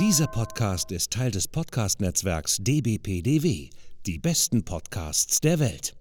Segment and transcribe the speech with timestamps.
[0.00, 3.70] Dieser Podcast ist Teil des Podcast-Netzwerks dbpdw.
[4.06, 5.94] Die besten Podcasts der Welt.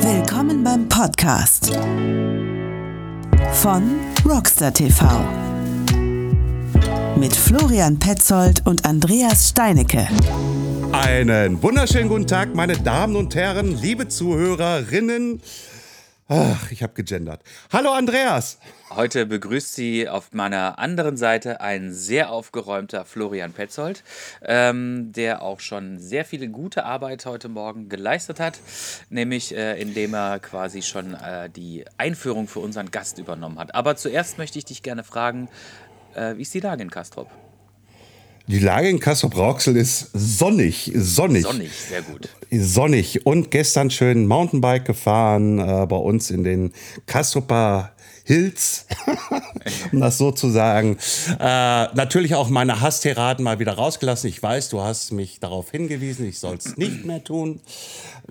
[0.00, 1.72] Willkommen beim Podcast
[3.52, 5.06] von Rockstar TV
[7.16, 10.08] mit Florian Petzold und Andreas Steinecke.
[10.90, 15.40] Einen wunderschönen guten Tag, meine Damen und Herren, liebe Zuhörerinnen.
[16.34, 17.42] Ach, ich habe gegendert.
[17.70, 18.58] Hallo Andreas.
[18.88, 24.02] Heute begrüßt Sie auf meiner anderen Seite ein sehr aufgeräumter Florian Petzold,
[24.40, 28.60] ähm, der auch schon sehr viele gute Arbeit heute Morgen geleistet hat,
[29.10, 33.74] nämlich äh, indem er quasi schon äh, die Einführung für unseren Gast übernommen hat.
[33.74, 35.50] Aber zuerst möchte ich dich gerne fragen,
[36.14, 37.28] äh, wie ist die Lage in Kastrop?
[38.48, 41.44] Die Lage in Kassel-Brauxel ist sonnig, sonnig.
[41.44, 42.28] Sonnig, sehr gut.
[42.50, 43.24] Sonnig.
[43.24, 46.72] Und gestern schön Mountainbike gefahren äh, bei uns in den
[47.06, 47.92] Kastroper
[48.24, 48.86] Hills,
[49.92, 50.96] um das so zu sagen.
[51.38, 51.44] Äh,
[51.94, 54.28] natürlich auch meine Hasstiraden mal wieder rausgelassen.
[54.28, 57.60] Ich weiß, du hast mich darauf hingewiesen, ich soll es nicht mehr tun,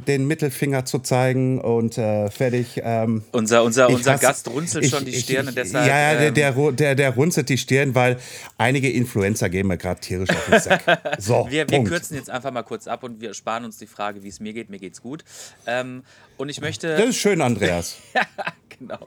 [0.07, 2.81] den Mittelfinger zu zeigen und äh, fertig.
[2.83, 5.49] Ähm, unser unser, unser hasse, Gast runzelt ich, schon die Stirn.
[5.49, 8.17] Ich, deshalb, ja, ähm, der, der, der, der runzelt die Stirn, weil
[8.57, 10.81] einige Influencer gehen mir gerade tierisch auf den Sack.
[11.19, 14.23] So, wir, wir kürzen jetzt einfach mal kurz ab und wir sparen uns die Frage,
[14.23, 14.69] wie es mir geht.
[14.69, 15.23] Mir geht's gut.
[15.65, 16.03] Ähm,
[16.37, 16.95] und ich möchte.
[16.95, 17.97] Das ist schön, Andreas.
[18.81, 18.99] genau.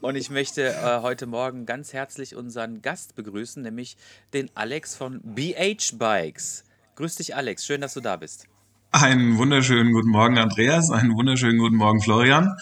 [0.00, 3.96] Und ich möchte äh, heute Morgen ganz herzlich unseren Gast begrüßen, nämlich
[4.34, 6.64] den Alex von BH Bikes.
[6.96, 7.64] Grüß dich, Alex.
[7.64, 8.46] Schön, dass du da bist.
[8.90, 10.90] Einen wunderschönen guten Morgen, Andreas.
[10.90, 12.56] Einen wunderschönen guten Morgen, Florian.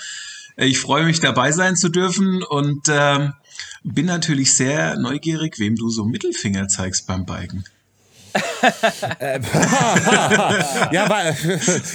[0.56, 3.30] Ich freue mich, dabei sein zu dürfen und äh,
[3.82, 7.64] bin natürlich sehr neugierig, wem du so Mittelfinger zeigst beim Biken.
[10.92, 11.24] ja, aber,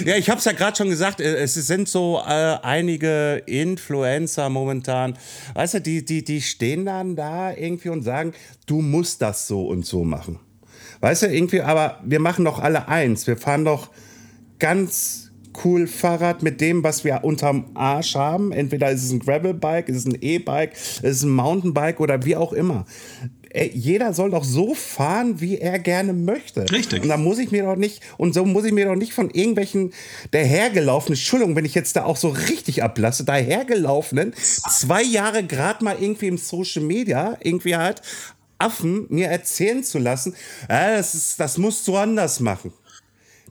[0.06, 4.50] ja, ich habe es ja gerade schon gesagt, äh, es sind so äh, einige Influencer
[4.50, 5.18] momentan,
[5.54, 8.34] weißt du, die, die, die stehen dann da irgendwie und sagen,
[8.66, 10.40] du musst das so und so machen.
[11.02, 13.28] Weißt du, irgendwie, aber wir machen doch alle eins.
[13.28, 13.90] Wir fahren doch
[14.58, 15.32] ganz
[15.64, 18.52] cool Fahrrad mit dem, was wir unterm Arsch haben.
[18.52, 22.36] Entweder ist es ein Gravelbike, ist es ein E-Bike, ist es ein Mountainbike oder wie
[22.36, 22.86] auch immer
[23.54, 26.70] ey, jeder soll doch so fahren, wie er gerne möchte.
[26.72, 27.04] Richtig.
[27.04, 29.30] Und da muss ich mir doch nicht, und so muss ich mir doch nicht von
[29.30, 29.94] irgendwelchen
[30.32, 35.98] dahergelaufenen, Entschuldigung, wenn ich jetzt da auch so richtig ablasse, dahergelaufenen, zwei Jahre gerade mal
[36.00, 38.02] irgendwie im Social Media, irgendwie halt,
[38.60, 40.34] Affen mir erzählen zu lassen,
[40.70, 42.72] äh, das, ist, das musst du anders machen.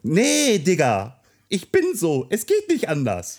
[0.02, 3.38] Nee, Digga, ich bin so, es geht nicht anders.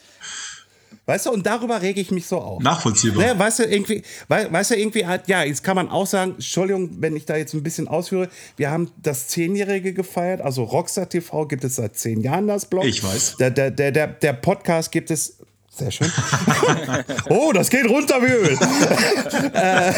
[1.06, 2.64] Weißt du, und darüber rege ich mich so auf.
[2.64, 3.26] Nachvollziehbar.
[3.26, 7.02] Ne, weißt du, irgendwie, weißt du, irgendwie halt, ja, jetzt kann man auch sagen, Entschuldigung,
[7.02, 11.46] wenn ich da jetzt ein bisschen ausführe, wir haben das Zehnjährige gefeiert, also Rockstar TV
[11.48, 12.86] gibt es seit zehn Jahren das Blog.
[12.86, 13.36] Ich weiß.
[13.38, 15.40] Der, der, der, der, der Podcast gibt es
[15.76, 16.12] sehr schön.
[17.30, 18.58] oh, das geht runter wie Öl.
[19.54, 19.94] äh,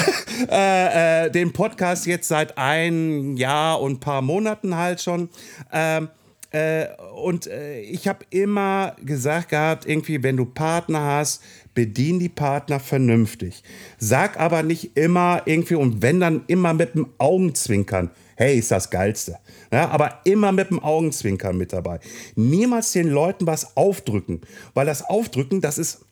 [0.49, 5.29] äh, äh, den Podcast jetzt seit ein Jahr und ein paar Monaten halt schon.
[5.73, 6.09] Ähm,
[6.55, 11.43] äh, und äh, ich habe immer gesagt gehabt, irgendwie, wenn du Partner hast,
[11.73, 13.61] bedien die Partner vernünftig.
[13.97, 18.89] Sag aber nicht immer irgendwie, und wenn dann immer mit dem Augenzwinkern, hey, ist das
[18.89, 19.37] Geilste.
[19.69, 21.99] Ja, aber immer mit dem Augenzwinkern mit dabei.
[22.35, 24.39] Niemals den Leuten was aufdrücken,
[24.73, 26.05] weil das Aufdrücken, das ist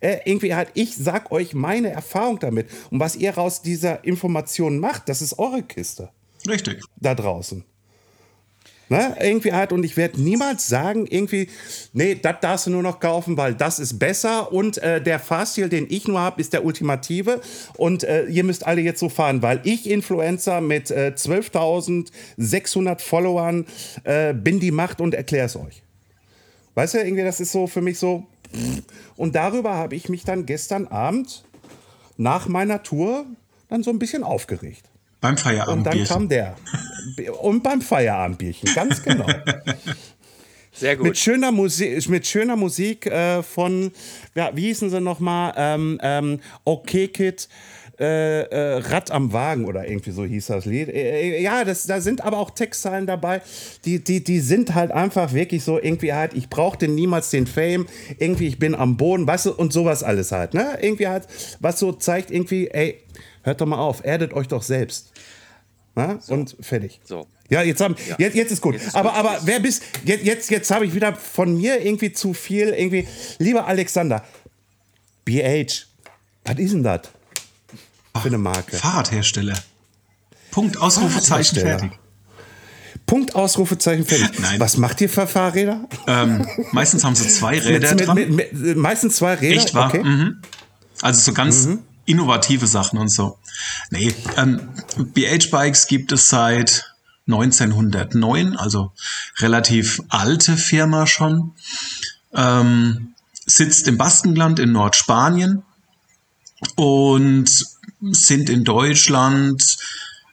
[0.00, 2.68] äh, irgendwie halt, ich sag euch meine Erfahrung damit.
[2.90, 6.08] Und was ihr aus dieser Information macht, das ist eure Kiste.
[6.48, 6.80] Richtig.
[6.96, 7.62] Da draußen.
[8.94, 9.16] Ne?
[9.20, 11.48] Irgendwie halt, und ich werde niemals sagen, irgendwie,
[11.92, 15.68] nee, das darfst du nur noch kaufen, weil das ist besser und äh, der Fahrstil,
[15.68, 17.40] den ich nur habe, ist der ultimative
[17.76, 23.66] und äh, ihr müsst alle jetzt so fahren, weil ich Influencer mit äh, 12.600 Followern
[24.04, 25.82] äh, bin die Macht und erkläre es euch.
[26.74, 28.26] Weißt du, irgendwie, das ist so für mich so.
[29.16, 31.44] Und darüber habe ich mich dann gestern Abend
[32.16, 33.26] nach meiner Tour
[33.68, 34.88] dann so ein bisschen aufgeregt.
[35.24, 36.00] Beim Feierabendbierchen.
[36.02, 36.54] Und dann kam der.
[37.40, 39.26] Und beim Feierabendbierchen, ganz genau.
[40.74, 41.06] Sehr gut.
[41.06, 43.90] Mit schöner Musik, mit schöner Musik äh, von,
[44.34, 45.54] ja, wie hießen sie nochmal?
[45.56, 47.48] Ähm, ähm, okay Kid.
[47.98, 50.88] Äh, äh, Rad am Wagen oder irgendwie so hieß das Lied.
[50.88, 53.40] Äh, ja, das, da sind aber auch Textzeilen dabei,
[53.84, 57.86] die, die, die sind halt einfach wirklich so irgendwie halt, ich brauchte niemals den Fame,
[58.18, 60.76] irgendwie ich bin am Boden, weißt du, und sowas alles halt, ne?
[60.82, 61.28] Irgendwie halt,
[61.60, 62.98] was so zeigt irgendwie, ey,
[63.44, 65.12] hört doch mal auf, erdet euch doch selbst.
[65.94, 66.18] Na?
[66.20, 66.34] So.
[66.34, 67.00] Und fertig.
[67.04, 67.26] So.
[67.50, 68.16] Ja, jetzt, haben, ja.
[68.18, 68.74] Jetzt, jetzt ist gut.
[68.74, 69.18] Jetzt ist aber, gut.
[69.18, 69.82] aber wer bist.
[70.04, 72.68] Jetzt, jetzt, jetzt habe ich wieder von mir irgendwie zu viel.
[72.68, 73.06] Irgendwie.
[73.38, 74.24] Lieber Alexander,
[75.24, 75.86] BH,
[76.44, 77.02] was ist denn das?
[78.20, 78.76] Für eine Marke.
[78.76, 79.54] Fahrradhersteller.
[80.50, 81.90] Punkt, Ausrufezeichen, fertig.
[83.06, 84.38] Punkt, Ausrufezeichen, fertig.
[84.38, 84.60] Nein.
[84.60, 85.88] Was macht ihr für Fahrräder?
[86.06, 88.14] Ähm, meistens haben sie zwei Räder mit, dran.
[88.14, 89.56] Mit, mit, meistens zwei Räder?
[89.56, 89.88] Echt wahr?
[89.88, 90.04] Okay.
[90.04, 90.40] Mhm.
[91.02, 91.80] Also so ganz mhm.
[92.06, 93.38] Innovative Sachen und so.
[93.90, 96.94] Nee, ähm, BH-Bikes gibt es seit
[97.26, 98.92] 1909, also
[99.38, 101.52] relativ alte Firma schon.
[102.34, 103.14] Ähm,
[103.46, 105.62] sitzt im Baskenland in Nordspanien
[106.76, 107.66] und
[108.00, 109.76] sind in Deutschland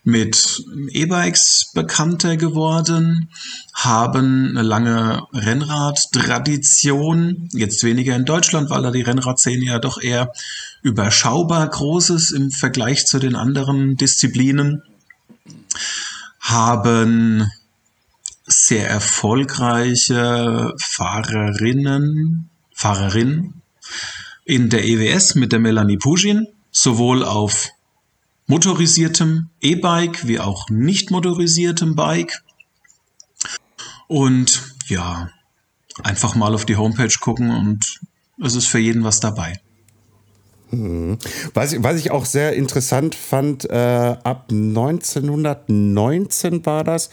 [0.03, 3.29] mit E-Bikes bekannter geworden,
[3.73, 10.33] haben eine lange Rennradtradition, jetzt weniger in Deutschland, weil da die Rennradszene ja doch eher
[10.81, 14.83] überschaubar groß ist im Vergleich zu den anderen Disziplinen,
[16.39, 17.49] haben
[18.45, 23.61] sehr erfolgreiche Fahrerinnen, Fahrerinnen
[24.45, 27.69] in der EWS mit der Melanie Pugin, sowohl auf
[28.47, 32.43] motorisiertem E-Bike wie auch nicht motorisiertem Bike.
[34.07, 35.29] Und ja,
[36.03, 38.01] einfach mal auf die Homepage gucken und
[38.43, 39.61] es ist für jeden was dabei.
[40.71, 41.17] Hm.
[41.53, 47.09] Was, was ich auch sehr interessant fand, äh, ab 1919 war das,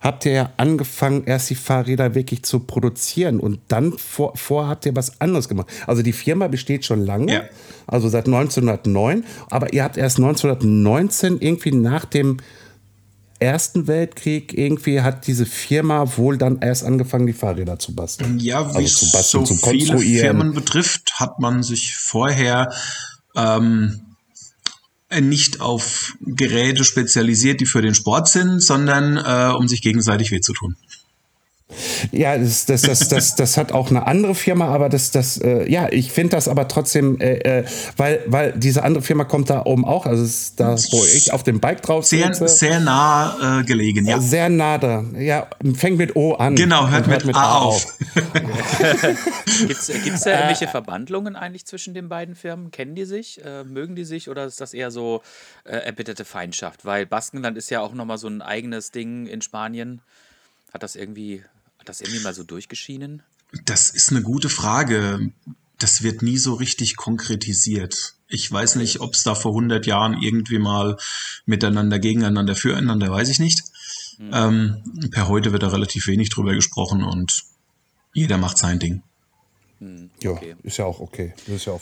[0.00, 4.84] habt ihr ja angefangen, erst die Fahrräder wirklich zu produzieren und dann vor, vor habt
[4.86, 5.68] ihr was anderes gemacht.
[5.86, 7.42] Also die Firma besteht schon lange, ja.
[7.86, 12.36] also seit 1909, aber ihr habt erst 1919 irgendwie nach dem
[13.40, 18.38] Ersten Weltkrieg irgendwie hat diese Firma wohl dann erst angefangen, die Fahrräder zu basteln.
[18.40, 22.72] Ja, wie also zu basteln, so viele Firmen betrifft, hat man sich vorher
[23.36, 24.00] ähm,
[25.20, 30.40] nicht auf Geräte spezialisiert, die für den Sport sind, sondern äh, um sich gegenseitig weh
[30.40, 30.76] zu tun.
[32.12, 35.70] Ja, das, das, das, das, das hat auch eine andere Firma, aber das, das, äh,
[35.70, 37.64] ja, ich finde das aber trotzdem, äh, äh,
[37.96, 41.42] weil, weil diese andere Firma kommt da oben auch, also ist da, wo ich auf
[41.42, 42.48] dem Bike drauf Sehr, sitze.
[42.48, 44.18] sehr nah äh, gelegen, ja.
[44.18, 45.04] Sehr nah da.
[45.18, 46.56] Ja, fängt mit O an.
[46.56, 47.74] Genau, hört, hört mit, mit, A, A auf.
[47.74, 47.98] auf.
[49.66, 52.70] Gibt es da irgendwelche Verbandlungen eigentlich zwischen den beiden Firmen?
[52.70, 53.44] Kennen die sich?
[53.44, 55.20] Äh, mögen die sich oder ist das eher so
[55.64, 56.86] äh, erbitterte Feindschaft?
[56.86, 60.00] Weil Baskenland ist ja auch nochmal so ein eigenes Ding in Spanien.
[60.72, 61.42] Hat das irgendwie
[61.88, 63.22] das irgendwie mal so durchgeschienen?
[63.64, 65.32] Das ist eine gute Frage.
[65.78, 68.14] Das wird nie so richtig konkretisiert.
[68.28, 70.98] Ich weiß nicht, ob es da vor 100 Jahren irgendwie mal
[71.46, 73.62] miteinander, gegeneinander, füreinander, weiß ich nicht.
[74.18, 74.30] Hm.
[74.32, 77.44] Ähm, per heute wird da relativ wenig drüber gesprochen und
[78.12, 79.02] jeder macht sein Ding.
[79.78, 80.50] Hm, okay.
[80.50, 81.34] Ja, ist ja auch okay.
[81.46, 81.80] Ist ja auch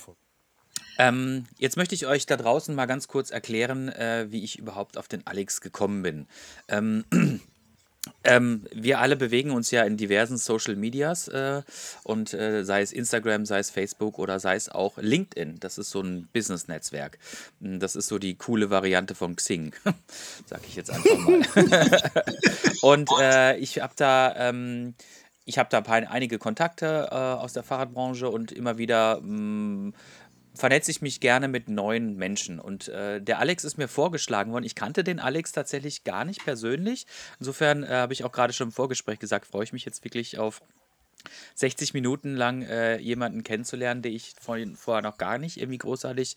[0.98, 4.96] ähm, jetzt möchte ich euch da draußen mal ganz kurz erklären, äh, wie ich überhaupt
[4.96, 6.26] auf den Alex gekommen bin.
[6.68, 7.04] Ähm,
[8.24, 11.62] Ähm, wir alle bewegen uns ja in diversen Social Medias äh,
[12.02, 15.60] und äh, sei es Instagram, sei es Facebook oder sei es auch LinkedIn.
[15.60, 17.18] Das ist so ein Business-Netzwerk.
[17.60, 19.72] Hm, das ist so die coole Variante von Xing,
[20.46, 21.42] sag ich jetzt einfach mal.
[22.82, 24.94] und äh, ich habe da ähm,
[25.48, 29.94] ich habe da einige Kontakte äh, aus der Fahrradbranche und immer wieder mh, hm,
[30.56, 32.58] vernetze ich mich gerne mit neuen Menschen.
[32.58, 34.64] Und äh, der Alex ist mir vorgeschlagen worden.
[34.64, 37.06] Ich kannte den Alex tatsächlich gar nicht persönlich.
[37.38, 40.38] Insofern äh, habe ich auch gerade schon im Vorgespräch gesagt, freue ich mich jetzt wirklich
[40.38, 40.62] auf
[41.54, 46.36] 60 Minuten lang äh, jemanden kennenzulernen, den ich vorhin, vorher noch gar nicht irgendwie großartig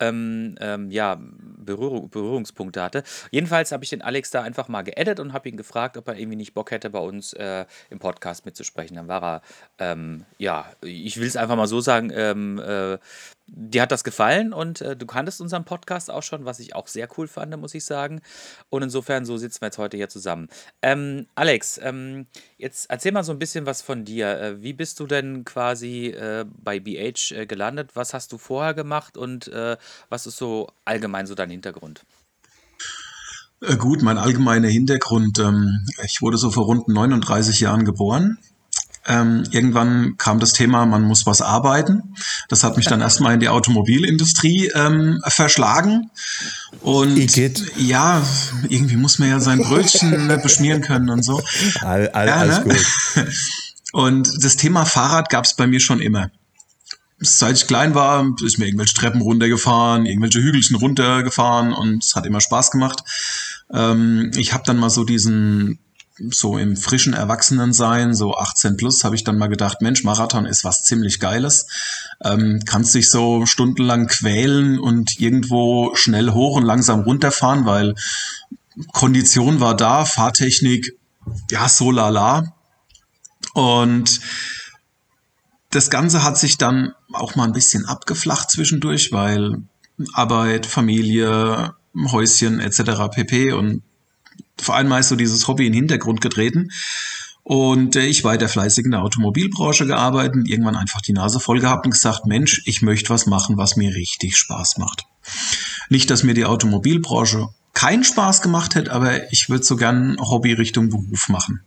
[0.00, 3.02] ähm, ähm, ja, Berührung, Berührungspunkte hatte.
[3.30, 6.18] Jedenfalls habe ich den Alex da einfach mal geedit und habe ihn gefragt, ob er
[6.18, 8.96] irgendwie nicht Bock hätte, bei uns äh, im Podcast mitzusprechen.
[8.96, 9.42] Dann war er,
[9.78, 12.98] ähm, ja, ich will es einfach mal so sagen, ähm, äh,
[13.46, 16.88] dir hat das gefallen und äh, du kanntest unseren Podcast auch schon, was ich auch
[16.88, 18.20] sehr cool fand, muss ich sagen.
[18.70, 20.48] Und insofern, so sitzen wir jetzt heute hier zusammen.
[20.82, 22.26] Ähm, Alex, ähm,
[22.58, 24.38] jetzt erzähl mal so ein bisschen was von dir.
[24.40, 27.90] Äh, wie bist du denn quasi äh, bei BH äh, gelandet?
[27.94, 29.76] Was hast du vorher gemacht und äh,
[30.08, 32.04] was ist so allgemein so dein Hintergrund?
[33.60, 35.38] Äh, gut, mein allgemeiner Hintergrund.
[35.38, 38.38] Ähm, ich wurde so vor rund 39 Jahren geboren
[39.08, 42.14] ähm, irgendwann kam das Thema, man muss was arbeiten.
[42.48, 46.10] Das hat mich dann erstmal in die Automobilindustrie ähm, verschlagen.
[46.80, 47.36] Und
[47.76, 48.22] ja,
[48.68, 51.42] irgendwie muss man ja sein Brötchen ne, beschmieren können und so.
[51.80, 52.74] All, all, ja, alles ne?
[52.74, 53.26] gut.
[53.92, 56.30] Und das Thema Fahrrad gab es bei mir schon immer.
[57.18, 62.26] Seit ich klein war, ist mir irgendwelche Treppen runtergefahren, irgendwelche Hügelchen runtergefahren und es hat
[62.26, 63.02] immer Spaß gemacht.
[63.72, 65.78] Ähm, ich habe dann mal so diesen
[66.30, 70.64] so im frischen Erwachsenensein, so 18 plus, habe ich dann mal gedacht, Mensch, Marathon ist
[70.64, 71.66] was ziemlich Geiles.
[72.24, 77.94] Ähm, kannst dich so stundenlang quälen und irgendwo schnell hoch und langsam runterfahren, weil
[78.92, 80.98] Kondition war da, Fahrtechnik,
[81.50, 82.54] ja, so lala.
[83.52, 84.20] Und
[85.70, 89.62] das Ganze hat sich dann auch mal ein bisschen abgeflacht zwischendurch, weil
[90.12, 91.74] Arbeit, Familie,
[92.10, 93.08] Häuschen etc.
[93.14, 93.52] pp.
[93.52, 93.82] Und
[94.58, 96.70] vor allem ist so dieses Hobby in den Hintergrund getreten.
[97.42, 101.86] Und äh, ich weiter fleißig in der Automobilbranche gearbeitet, irgendwann einfach die Nase voll gehabt
[101.86, 105.04] und gesagt, Mensch, ich möchte was machen, was mir richtig Spaß macht.
[105.88, 110.54] Nicht, dass mir die Automobilbranche keinen Spaß gemacht hätte, aber ich würde so gern Hobby
[110.54, 111.60] Richtung Beruf machen.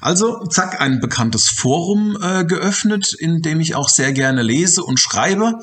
[0.00, 4.98] Also, zack, ein bekanntes Forum äh, geöffnet, in dem ich auch sehr gerne lese und
[4.98, 5.60] schreibe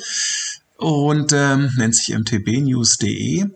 [0.77, 3.47] und ähm, nennt sich mtbnews.de.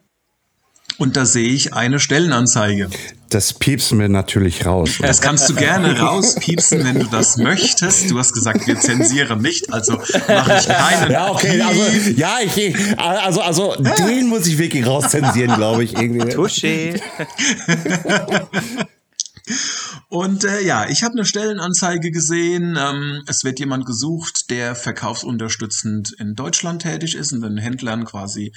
[0.98, 2.90] Und da sehe ich eine Stellenanzeige.
[3.30, 4.92] Das piepsen wir natürlich raus.
[5.02, 8.12] Das kannst du gerne rauspiepsen, wenn du das möchtest.
[8.12, 9.94] Du hast gesagt, wir zensieren nicht, also
[10.28, 11.12] mache ich keinen.
[11.12, 11.82] Ja, okay, also,
[12.16, 16.32] ja, ich, also, also, den muss ich wirklich rauszensieren, glaube ich, irgendwie.
[16.36, 17.02] Touché.
[20.14, 22.78] Und äh, ja, ich habe eine Stellenanzeige gesehen.
[22.80, 28.54] Ähm, es wird jemand gesucht, der verkaufsunterstützend in Deutschland tätig ist und den Händlern quasi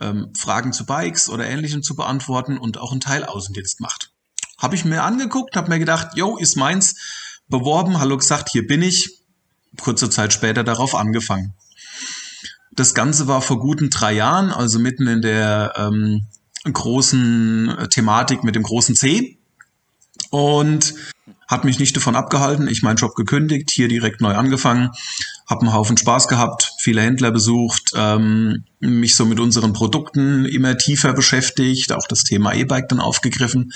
[0.00, 4.10] ähm, Fragen zu Bikes oder Ähnlichem zu beantworten und auch einen Teil Außendienst macht.
[4.58, 6.96] Habe ich mir angeguckt, habe mir gedacht, yo, ist meins,
[7.46, 9.20] beworben, hallo gesagt, hier bin ich.
[9.80, 11.54] Kurze Zeit später darauf angefangen.
[12.72, 16.26] Das Ganze war vor guten drei Jahren, also mitten in der ähm,
[16.64, 19.35] großen Thematik mit dem großen C
[20.30, 20.94] und
[21.48, 22.68] hat mich nicht davon abgehalten.
[22.68, 24.90] Ich meinen Job gekündigt, hier direkt neu angefangen,
[25.48, 30.76] habe einen Haufen Spaß gehabt, viele Händler besucht, ähm, mich so mit unseren Produkten immer
[30.76, 33.72] tiefer beschäftigt, auch das Thema E-Bike dann aufgegriffen,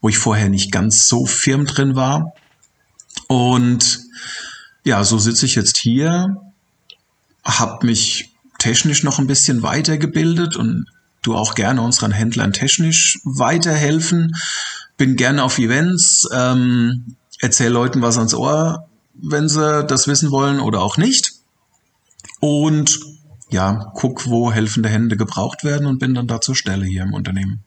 [0.00, 2.34] wo ich vorher nicht ganz so firm drin war.
[3.26, 4.00] Und
[4.84, 6.36] ja, so sitze ich jetzt hier,
[7.42, 10.86] habe mich technisch noch ein bisschen weitergebildet und
[11.22, 14.32] du auch gerne unseren Händlern technisch weiterhelfen
[14.96, 20.60] bin gerne auf Events, ähm, erzähle Leuten was ans Ohr, wenn sie das wissen wollen
[20.60, 21.32] oder auch nicht.
[22.40, 23.00] Und
[23.50, 27.14] ja, guck, wo helfende Hände gebraucht werden und bin dann da zur Stelle hier im
[27.14, 27.62] Unternehmen.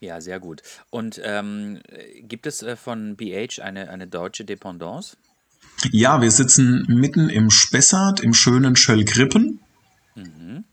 [0.00, 0.62] Ja, sehr gut.
[0.90, 1.80] Und ähm,
[2.20, 5.16] gibt es äh, von BH eine, eine deutsche Dependance?
[5.90, 9.60] Ja, wir sitzen mitten im Spessart, im schönen Schöllgrippen.
[10.14, 10.64] Mhm.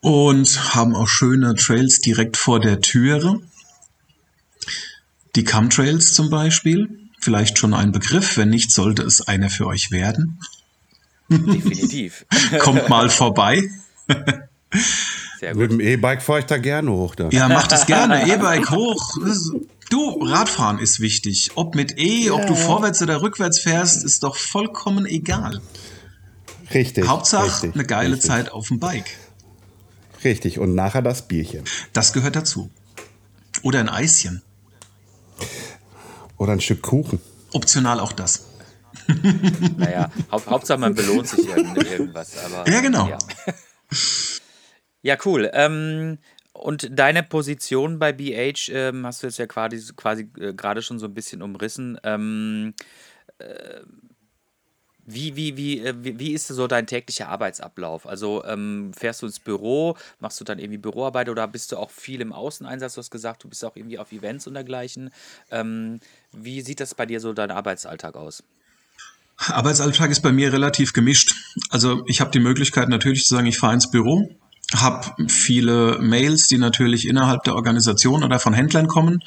[0.00, 3.40] Und haben auch schöne Trails direkt vor der Türe.
[5.36, 9.90] Die Chemtrails zum Beispiel, vielleicht schon ein Begriff, wenn nicht, sollte es einer für euch
[9.90, 10.38] werden.
[11.28, 12.26] Definitiv.
[12.58, 13.68] Kommt mal vorbei.
[15.40, 15.60] Sehr gut.
[15.60, 17.14] Mit dem E-Bike fahre ich da gerne hoch.
[17.14, 17.28] Da.
[17.30, 18.30] Ja, mach das gerne.
[18.30, 19.16] E-Bike hoch.
[19.90, 21.52] Du, Radfahren ist wichtig.
[21.56, 25.60] Ob mit E, ob du vorwärts oder rückwärts fährst, ist doch vollkommen egal.
[26.72, 27.06] Richtig.
[27.06, 28.30] Hauptsache richtig, eine geile richtig.
[28.30, 29.16] Zeit auf dem Bike.
[30.24, 30.58] Richtig.
[30.58, 31.64] Und nachher das Bierchen.
[31.92, 32.70] Das gehört dazu.
[33.62, 34.42] Oder ein Eischen.
[36.36, 37.20] Oder ein Stück Kuchen.
[37.52, 38.46] Optional auch das.
[39.76, 42.36] Naja, Haupt, Hauptsache man belohnt sich irgend, irgendwas.
[42.44, 43.08] Aber, Ja, genau.
[43.08, 43.18] Ja,
[45.02, 45.50] ja cool.
[45.52, 46.18] Ähm,
[46.52, 50.98] und deine Position bei BH ähm, hast du jetzt ja quasi, quasi äh, gerade schon
[50.98, 51.98] so ein bisschen umrissen.
[52.04, 52.74] Ähm,
[53.38, 53.80] äh,
[55.06, 58.06] wie, wie, wie, äh, wie, ist so dein täglicher Arbeitsablauf?
[58.06, 61.90] Also ähm, fährst du ins Büro, machst du dann irgendwie Büroarbeit oder bist du auch
[61.90, 62.94] viel im Außeneinsatz?
[62.94, 65.10] Du hast gesagt, du bist auch irgendwie auf Events und dergleichen.
[65.50, 66.00] Ähm,
[66.32, 68.42] wie sieht das bei dir so dein Arbeitsalltag aus?
[69.36, 71.34] Arbeitsalltag ist bei mir relativ gemischt.
[71.70, 74.30] Also ich habe die Möglichkeit natürlich zu sagen, ich fahre ins Büro,
[74.74, 79.22] habe viele Mails, die natürlich innerhalb der Organisation oder von Händlern kommen,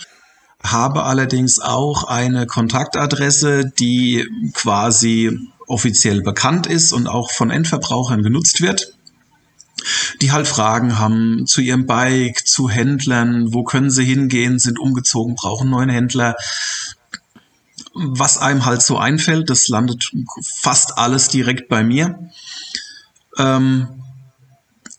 [0.63, 8.61] habe allerdings auch eine Kontaktadresse, die quasi offiziell bekannt ist und auch von Endverbrauchern genutzt
[8.61, 8.97] wird
[10.21, 15.35] die halt Fragen haben zu ihrem Bike, zu Händlern, wo können sie hingehen, sind umgezogen,
[15.35, 16.35] brauchen neuen Händler.
[17.93, 20.11] Was einem halt so einfällt, das landet
[20.43, 22.31] fast alles direkt bei mir.
[23.37, 23.87] Ähm,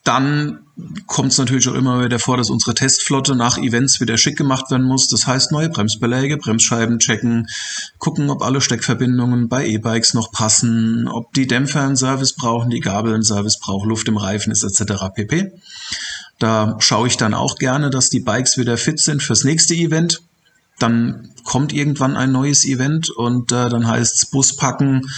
[0.04, 0.60] dann
[1.06, 4.70] kommt es natürlich auch immer wieder vor, dass unsere Testflotte nach Events wieder schick gemacht
[4.70, 5.08] werden muss.
[5.08, 7.48] Das heißt, neue Bremsbeläge, Bremsscheiben checken,
[7.98, 12.80] gucken, ob alle Steckverbindungen bei E-Bikes noch passen, ob die Dämpfer einen Service brauchen, die
[12.80, 15.04] Gabel einen Service braucht, Luft im Reifen ist etc.
[15.14, 15.52] pp.
[16.38, 20.22] Da schaue ich dann auch gerne, dass die Bikes wieder fit sind fürs nächste Event.
[20.78, 25.10] Dann kommt irgendwann ein neues Event und äh, dann heißt es Bus packen,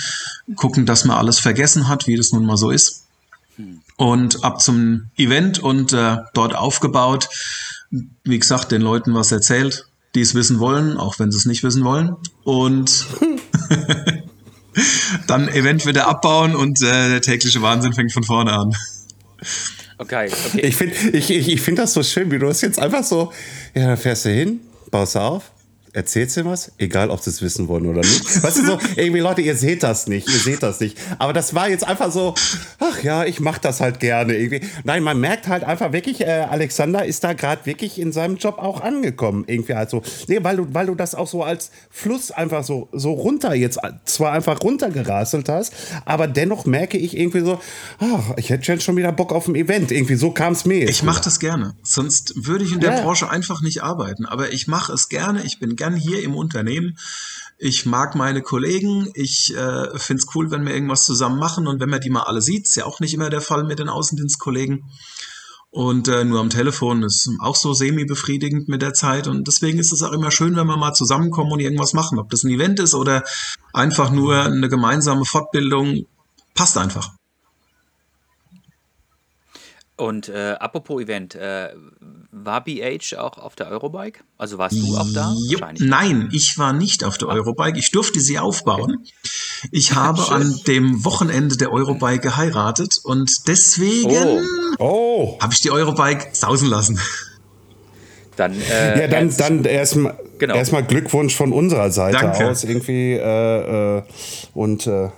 [0.57, 3.05] gucken, dass man alles vergessen hat, wie das nun mal so ist
[4.01, 7.29] und ab zum Event und äh, dort aufgebaut.
[8.25, 11.63] Wie gesagt, den Leuten was erzählt, die es wissen wollen, auch wenn sie es nicht
[11.63, 12.17] wissen wollen.
[12.43, 13.05] Und
[15.27, 18.75] dann Event wieder abbauen und äh, der tägliche Wahnsinn fängt von vorne an.
[19.99, 20.61] Okay, okay.
[20.63, 23.35] Ich finde ich, ich, ich find das so schön, wie du das jetzt einfach so,
[23.75, 25.53] ja, da fährst du hin, baust du auf,
[25.93, 26.73] erzählst du was?
[26.79, 28.43] Egal, ob sie es wissen wollen oder nicht.
[28.43, 30.99] Weißt du so, irgendwie Leute, ihr seht das nicht, ihr seht das nicht.
[31.19, 32.35] Aber das war jetzt einfach so,
[32.79, 34.61] ach ja, ich mach das halt gerne irgendwie.
[34.85, 38.59] Nein, man merkt halt einfach wirklich, äh, Alexander ist da gerade wirklich in seinem Job
[38.59, 39.45] auch angekommen.
[39.47, 40.03] Irgendwie halt so.
[40.29, 43.79] Nee, weil du, weil du das auch so als Fluss einfach so, so runter jetzt,
[44.05, 45.73] zwar einfach runtergerasselt hast,
[46.05, 47.61] aber dennoch merke ich irgendwie so,
[47.99, 49.91] ach, ich hätte schon wieder Bock auf ein Event.
[49.91, 50.89] Irgendwie so kam es mir.
[50.89, 51.75] Ich mache das gerne.
[51.83, 53.03] Sonst würde ich in der ja.
[53.03, 54.27] Branche einfach nicht arbeiten.
[54.27, 55.43] Aber ich mache es gerne.
[55.45, 56.99] Ich bin gern hier im Unternehmen.
[57.59, 59.11] Ich mag meine Kollegen.
[59.15, 62.23] Ich äh, finde es cool, wenn wir irgendwas zusammen machen und wenn man die mal
[62.23, 62.67] alle sieht.
[62.67, 64.85] Ist ja auch nicht immer der Fall mit den Außendienstkollegen.
[65.71, 69.27] Und äh, nur am Telefon ist auch so semi-befriedigend mit der Zeit.
[69.27, 72.19] Und deswegen ist es auch immer schön, wenn wir mal zusammenkommen und irgendwas machen.
[72.19, 73.23] Ob das ein Event ist oder
[73.73, 76.07] einfach nur eine gemeinsame Fortbildung,
[76.55, 77.15] passt einfach.
[80.01, 81.75] Und äh, apropos Event, äh,
[82.33, 84.21] war BH auch auf der Eurobike?
[84.39, 85.35] Also warst du auch da?
[85.79, 87.79] Nein, ich war nicht auf der Eurobike.
[87.79, 89.05] Ich durfte sie aufbauen.
[89.71, 94.41] Ich habe an dem Wochenende der Eurobike geheiratet und deswegen
[94.79, 95.37] oh.
[95.37, 95.39] oh.
[95.43, 96.99] habe ich die Eurobike sausen lassen.
[98.37, 100.55] Dann, äh, ja, dann, dann erstmal genau.
[100.55, 102.49] erstmal Glückwunsch von unserer Seite Danke.
[102.49, 104.03] aus irgendwie äh, äh
[104.55, 105.11] und äh,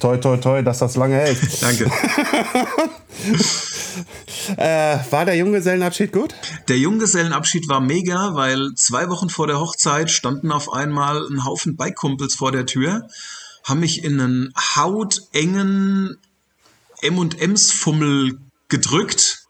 [0.00, 1.38] toi toi toi, dass das lange hält.
[1.62, 1.84] Danke.
[4.56, 6.34] äh, war der Junggesellenabschied gut?
[6.68, 11.76] Der Junggesellenabschied war mega, weil zwei Wochen vor der Hochzeit standen auf einmal ein Haufen
[11.76, 13.08] Bikekumpels vor der Tür,
[13.64, 16.16] haben mich in einen hautengen
[17.02, 18.38] M&M's-Fummel
[18.68, 19.46] gedrückt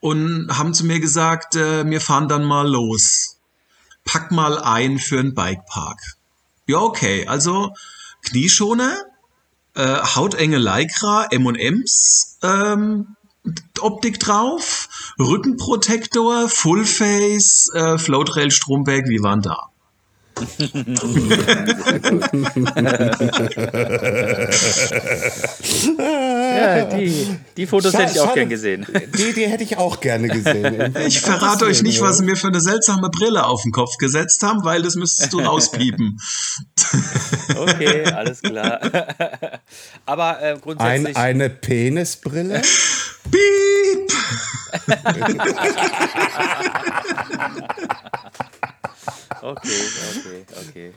[0.00, 3.36] und haben zu mir gesagt, äh, wir fahren dann mal los.
[4.04, 5.98] Pack mal ein für einen Bikepark.
[6.66, 7.74] Ja, okay, also
[8.22, 9.04] Knieschoner,
[9.78, 13.14] äh, hautenge Lycra, M&M's, ähm,
[13.80, 19.70] Optik drauf, Rückenprotektor, Fullface, äh, Floatrail Stromberg, wie waren da?
[25.98, 28.86] Ja, die, die Fotos schade, hätte ich auch gern gesehen.
[29.16, 30.94] Die, die hätte ich auch gerne gesehen.
[31.06, 34.42] Ich verrate euch nicht, was sie mir für eine seltsame Brille auf den Kopf gesetzt
[34.42, 36.18] haben, weil das müsstest du rauspiepen.
[37.56, 38.80] Okay, alles klar.
[40.06, 41.16] Aber äh, grundsätzlich.
[41.16, 42.62] Ein, eine Penisbrille?
[43.30, 44.12] Piep!
[49.42, 49.68] Okay,
[50.16, 50.92] okay, okay.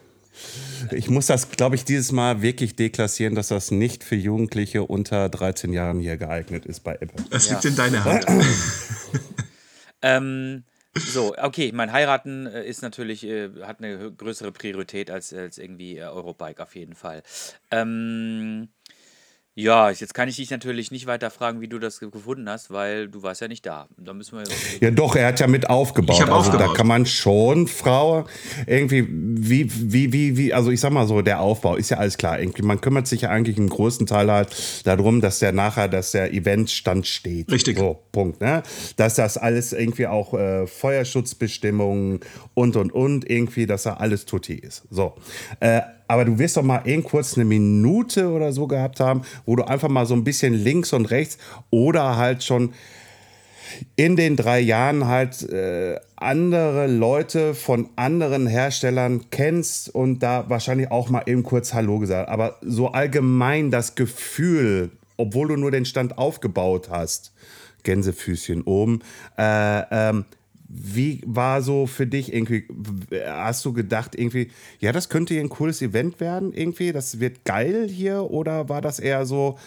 [0.91, 5.29] Ich muss das, glaube ich, dieses Mal wirklich deklassieren, dass das nicht für Jugendliche unter
[5.29, 7.23] 13 Jahren hier geeignet ist bei Apple.
[7.29, 7.69] Das liegt ja.
[7.69, 8.25] in deiner Hand.
[10.01, 15.57] ähm, so, okay, mein Heiraten äh, ist natürlich, äh, hat eine größere Priorität als, als
[15.57, 17.23] irgendwie äh, Eurobike auf jeden Fall.
[17.69, 18.69] Ähm,
[19.53, 23.09] ja, jetzt kann ich dich natürlich nicht weiter fragen, wie du das gefunden hast, weil
[23.09, 23.87] du warst ja nicht da.
[23.97, 24.45] Da müssen wir
[24.79, 26.15] ja, doch, er hat ja mit aufgebaut.
[26.15, 26.69] Ich also aufgebaut.
[26.69, 28.25] da kann man schon Frau
[28.65, 32.17] irgendwie wie wie wie wie also ich sag mal so, der Aufbau ist ja alles
[32.17, 32.39] klar.
[32.39, 34.55] Irgendwie man kümmert sich ja eigentlich im größten Teil halt
[34.87, 37.51] darum, dass der nachher, dass der Eventstand steht.
[37.51, 37.77] Richtig.
[37.77, 38.63] So, Punkt, ne?
[38.95, 42.21] Dass das alles irgendwie auch äh, Feuerschutzbestimmungen
[42.53, 44.83] und und und irgendwie, dass da alles tutti ist.
[44.89, 45.15] So.
[45.59, 49.55] Äh, aber du wirst doch mal eben kurz eine Minute oder so gehabt haben, wo
[49.55, 51.37] du einfach mal so ein bisschen links und rechts
[51.69, 52.73] oder halt schon
[53.95, 60.91] in den drei Jahren halt äh, andere Leute von anderen Herstellern kennst und da wahrscheinlich
[60.91, 62.27] auch mal eben kurz Hallo gesagt.
[62.27, 67.31] Aber so allgemein das Gefühl, obwohl du nur den Stand aufgebaut hast,
[67.83, 68.99] Gänsefüßchen oben,
[69.37, 70.25] äh, ähm,
[70.73, 72.65] wie war so für dich irgendwie,
[73.25, 77.43] hast du gedacht irgendwie, ja, das könnte hier ein cooles Event werden irgendwie, das wird
[77.43, 79.57] geil hier oder war das eher so,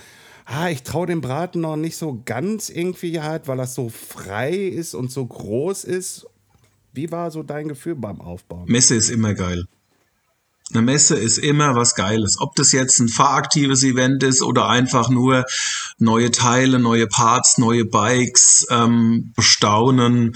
[0.47, 4.55] ah, ich traue dem Braten noch nicht so ganz irgendwie halt, weil das so frei
[4.55, 6.27] ist und so groß ist.
[6.93, 8.65] Wie war so dein Gefühl beim Aufbauen?
[8.67, 9.65] Messe ist immer geil.
[10.73, 12.37] Eine Messe ist immer was Geiles.
[12.41, 15.45] Ob das jetzt ein fahraktives Event ist oder einfach nur
[15.99, 20.35] neue Teile, neue Parts, neue Bikes, ähm, bestaunen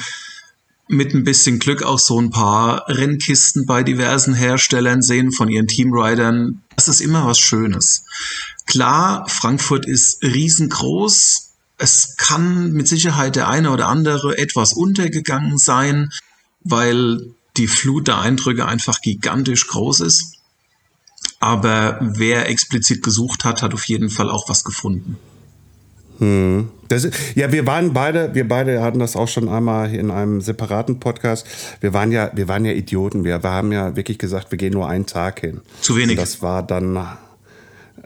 [0.88, 5.66] mit ein bisschen Glück auch so ein paar Rennkisten bei diversen Herstellern sehen von ihren
[5.66, 6.62] Teamridern.
[6.76, 8.04] Das ist immer was Schönes.
[8.66, 11.50] Klar, Frankfurt ist riesengroß.
[11.76, 16.10] Es kann mit Sicherheit der eine oder andere etwas untergegangen sein,
[16.64, 20.34] weil die Flut der Eindrücke einfach gigantisch groß ist.
[21.40, 25.18] Aber wer explizit gesucht hat, hat auf jeden Fall auch was gefunden.
[26.18, 26.68] Hm.
[26.88, 31.00] Das, ja, wir waren beide, wir beide hatten das auch schon einmal in einem separaten
[31.00, 31.46] Podcast.
[31.80, 33.24] Wir waren ja, wir waren ja Idioten.
[33.24, 35.60] Wir, wir haben ja wirklich gesagt, wir gehen nur einen Tag hin.
[35.80, 36.12] Zu wenig.
[36.12, 36.98] Und das war dann,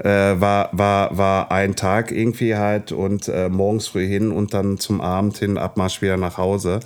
[0.02, 4.78] äh, war, war, war ein Tag irgendwie halt und äh, morgens früh hin und dann
[4.78, 6.80] zum Abend hin Abmarsch wieder nach Hause.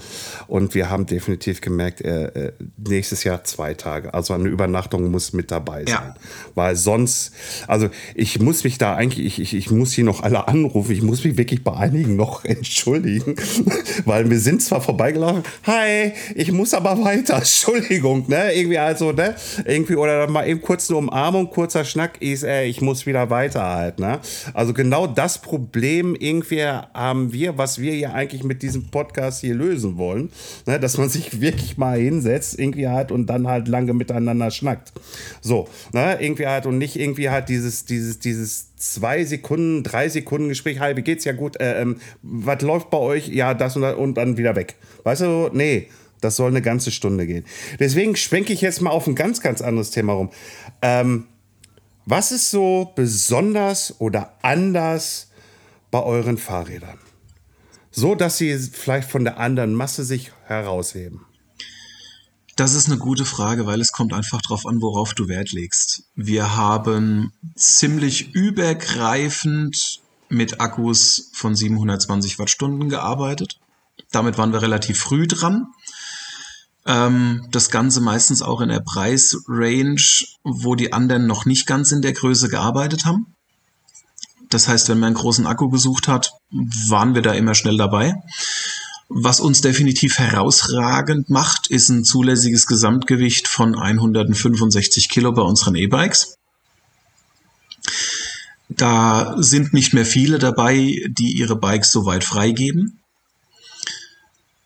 [0.46, 4.12] Und wir haben definitiv gemerkt, äh, äh nächstes Jahr zwei Tage.
[4.12, 5.87] Also eine Übernachtung muss mit dabei sein.
[5.87, 6.14] Ja.
[6.55, 7.33] Weil sonst,
[7.66, 11.02] also ich muss mich da eigentlich, ich, ich, ich muss hier noch alle anrufen, ich
[11.02, 13.37] muss mich wirklich bei einigen noch entschuldigen,
[14.05, 19.37] weil wir sind zwar vorbeigelaufen, hi, ich muss aber weiter, Entschuldigung, ne, irgendwie also, ne,
[19.64, 23.62] irgendwie, oder mal eben kurz eine Umarmung, kurzer Schnack, ist, ey, ich muss wieder weiter
[23.62, 24.21] halt, ne.
[24.55, 29.55] Also genau das Problem irgendwie haben wir, was wir ja eigentlich mit diesem Podcast hier
[29.55, 30.31] lösen wollen,
[30.66, 34.92] ne, dass man sich wirklich mal hinsetzt, irgendwie halt und dann halt lange miteinander schnackt.
[35.40, 40.49] So, ne, irgendwie halt und nicht irgendwie halt dieses, dieses, dieses zwei Sekunden, drei Sekunden
[40.49, 43.29] Gespräch, hi, wie geht's ja gut, äh, ähm, was läuft bei euch?
[43.29, 44.77] Ja, das und, das und dann wieder weg.
[45.05, 45.88] Weißt du, nee,
[46.21, 47.45] das soll eine ganze Stunde gehen.
[47.79, 50.31] Deswegen schwenke ich jetzt mal auf ein ganz, ganz anderes Thema rum.
[50.83, 51.27] Ähm,
[52.07, 55.29] was ist so besonders oder anders
[55.90, 56.99] bei euren Fahrrädern?
[57.90, 61.27] So, dass sie vielleicht von der anderen Masse sich herausheben.
[62.55, 66.05] Das ist eine gute Frage, weil es kommt einfach darauf an, worauf du Wert legst.
[66.14, 73.59] Wir haben ziemlich übergreifend mit Akkus von 720 Wattstunden gearbeitet.
[74.11, 75.66] Damit waren wir relativ früh dran.
[76.87, 82.03] Ähm, das Ganze meistens auch in der Preisrange, wo die anderen noch nicht ganz in
[82.03, 83.35] der Größe gearbeitet haben.
[84.49, 86.33] Das heißt, wenn man einen großen Akku gesucht hat,
[86.88, 88.14] waren wir da immer schnell dabei.
[89.09, 96.37] Was uns definitiv herausragend macht, ist ein zulässiges Gesamtgewicht von 165 Kilo bei unseren E-Bikes.
[98.68, 103.01] Da sind nicht mehr viele dabei, die ihre Bikes so weit freigeben.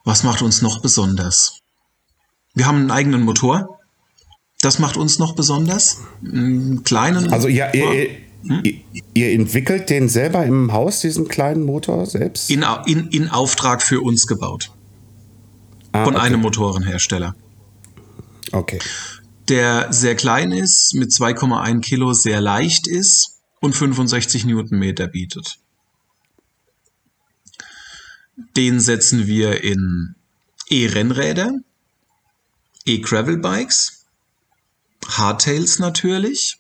[0.04, 1.60] Was macht uns noch besonders?
[2.54, 3.78] Wir haben einen eigenen Motor.
[4.60, 5.98] Das macht uns noch besonders.
[6.22, 7.32] Einen kleinen.
[7.32, 8.10] Also ja, ihr,
[8.46, 8.62] hm?
[9.14, 12.50] Ihr entwickelt den selber im Haus, diesen kleinen Motor selbst?
[12.50, 14.70] In, in, in Auftrag für uns gebaut.
[15.92, 16.26] Ah, von okay.
[16.26, 17.34] einem Motorenhersteller.
[18.52, 18.78] Okay.
[19.48, 25.58] Der sehr klein ist, mit 2,1 Kilo sehr leicht ist und 65 Newtonmeter bietet.
[28.56, 30.14] Den setzen wir in
[30.68, 31.58] E-Rennräder,
[32.84, 34.06] E-Gravel-Bikes,
[35.06, 36.58] Hardtails natürlich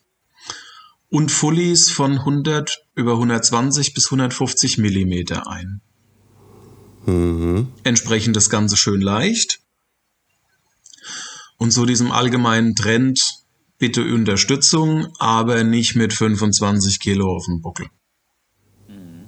[1.08, 5.80] und Fullies von 100 über 120 bis 150 Millimeter ein.
[7.06, 7.68] Mhm.
[7.84, 9.60] Entsprechend das Ganze schön leicht.
[11.58, 13.20] Und so diesem allgemeinen Trend,
[13.78, 17.86] bitte Unterstützung, aber nicht mit 25 Kilo auf dem Buckel.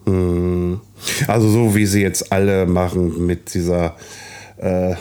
[0.06, 0.80] Mhm.
[1.26, 3.96] Also so wie sie jetzt alle machen mit dieser
[4.56, 4.92] äh,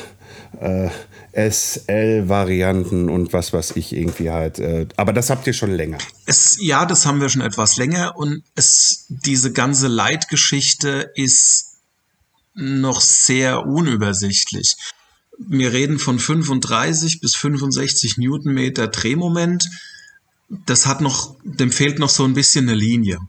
[0.60, 0.90] äh,
[1.34, 4.60] SL-Varianten und was weiß ich irgendwie halt.
[4.60, 5.98] Äh, aber das habt ihr schon länger.
[6.26, 11.78] Es, ja, das haben wir schon etwas länger und es, diese ganze Leitgeschichte ist
[12.54, 14.76] noch sehr unübersichtlich.
[15.38, 19.64] Wir reden von 35 bis 65 Newtonmeter Drehmoment.
[20.66, 23.20] Das hat noch, dem fehlt noch so ein bisschen eine Linie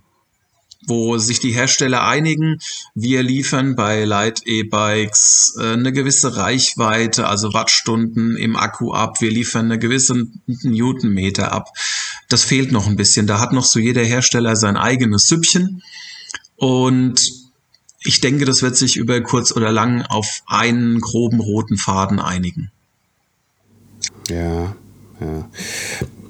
[0.86, 2.58] wo sich die Hersteller einigen,
[2.94, 9.30] wir liefern bei Light E-Bikes äh, eine gewisse Reichweite, also Wattstunden im Akku ab, wir
[9.30, 11.68] liefern eine gewisse Newtonmeter ab.
[12.28, 13.26] Das fehlt noch ein bisschen.
[13.26, 15.82] Da hat noch so jeder Hersteller sein eigenes Süppchen.
[16.56, 17.30] Und
[18.04, 22.70] ich denke, das wird sich über kurz oder lang auf einen groben roten Faden einigen.
[24.28, 24.74] Ja,
[25.20, 25.48] ja.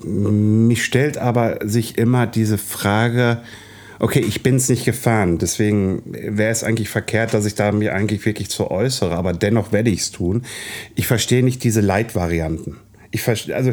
[0.05, 3.43] Mich stellt aber sich immer diese Frage,
[4.03, 7.95] okay, ich bin es nicht gefahren, deswegen wäre es eigentlich verkehrt, dass ich da mir
[7.95, 10.43] eigentlich wirklich zu äußere, aber dennoch werde ich es tun.
[10.97, 12.79] Ich verstehe nicht diese Leitvarianten.
[13.13, 13.73] Ich verstehe, also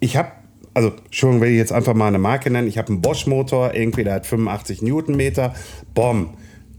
[0.00, 0.32] ich habe
[0.72, 2.66] also schon will ich jetzt einfach mal eine Marke nennen.
[2.66, 5.54] Ich habe einen Bosch-Motor, irgendwie der hat 85 Newtonmeter.
[5.94, 6.34] Bom,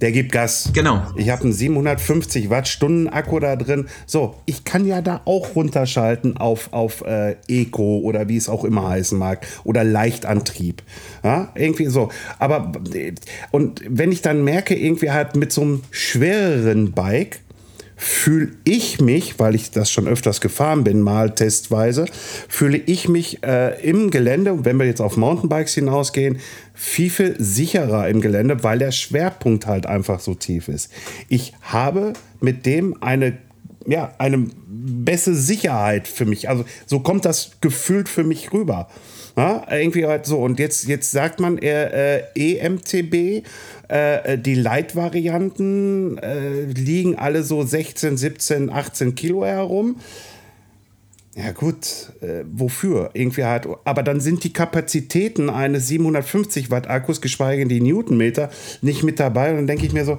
[0.06, 0.70] der gibt Gas.
[0.72, 1.02] Genau.
[1.16, 3.88] Ich habe einen 750 Wattstunden Akku da drin.
[4.06, 8.66] So, ich kann ja da auch runterschalten auf, auf äh, Eco oder wie es auch
[8.66, 10.84] immer heißen mag oder Leichtantrieb.
[11.24, 12.10] Ja, irgendwie so.
[12.38, 12.72] Aber
[13.50, 17.40] und wenn ich dann merke, irgendwie halt mit so einem schwereren Bike,
[17.96, 22.06] fühle ich mich, weil ich das schon öfters gefahren bin, mal testweise,
[22.50, 26.40] fühle ich mich äh, im Gelände, wenn wir jetzt auf Mountainbikes hinausgehen,
[26.74, 30.92] viel, viel sicherer im Gelände, weil der Schwerpunkt halt einfach so tief ist.
[31.30, 33.38] Ich habe mit dem eine,
[33.88, 36.50] ja, eine bessere Sicherheit für mich.
[36.50, 38.90] Also so kommt das gefühlt für mich rüber.
[39.38, 40.40] Ja, irgendwie halt so.
[40.40, 43.46] Und jetzt, jetzt sagt man äh, äh, EMTB,
[43.88, 49.98] äh, die Light-Varianten äh, liegen alle so 16, 17, 18 Kilo herum.
[51.38, 53.10] Ja gut, äh, wofür?
[53.14, 58.50] Irgendwie halt, aber dann sind die Kapazitäten eines 750 Watt Akkus, geschweige denn die Newtonmeter,
[58.82, 59.50] nicht mit dabei.
[59.50, 60.18] Und dann denke ich mir so,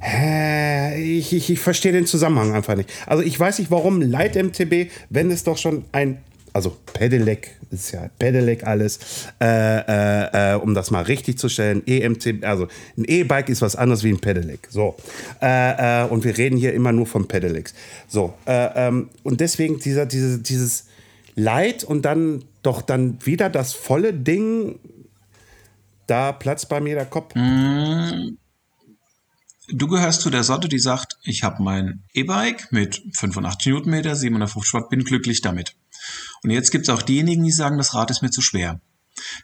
[0.00, 2.90] hä, ich, ich, ich verstehe den Zusammenhang einfach nicht.
[3.06, 6.18] Also ich weiß nicht, warum Light MTB, wenn es doch schon ein
[6.56, 8.98] also Pedelec ist ja Pedelec alles,
[9.42, 11.82] äh, äh, äh, um das mal richtig zu stellen.
[11.86, 12.66] EMT, also
[12.96, 14.66] ein E-Bike ist was anderes wie ein Pedelec.
[14.70, 14.96] So.
[15.42, 17.74] Äh, äh, und wir reden hier immer nur von Pedelecs.
[18.08, 18.32] So.
[18.46, 20.86] Äh, ähm, und deswegen dieser, diese, dieses
[21.34, 24.78] Leid und dann doch dann wieder das volle Ding,
[26.06, 27.34] da platzt bei mir der Kopf.
[27.34, 28.38] Mm.
[29.68, 34.74] Du gehörst zu der Sorte, die sagt, ich habe mein E-Bike mit 85 Newtonmeter, 750
[34.74, 35.74] Watt, bin glücklich damit.
[36.42, 38.80] Und jetzt gibt es auch diejenigen, die sagen, das Rad ist mir zu schwer.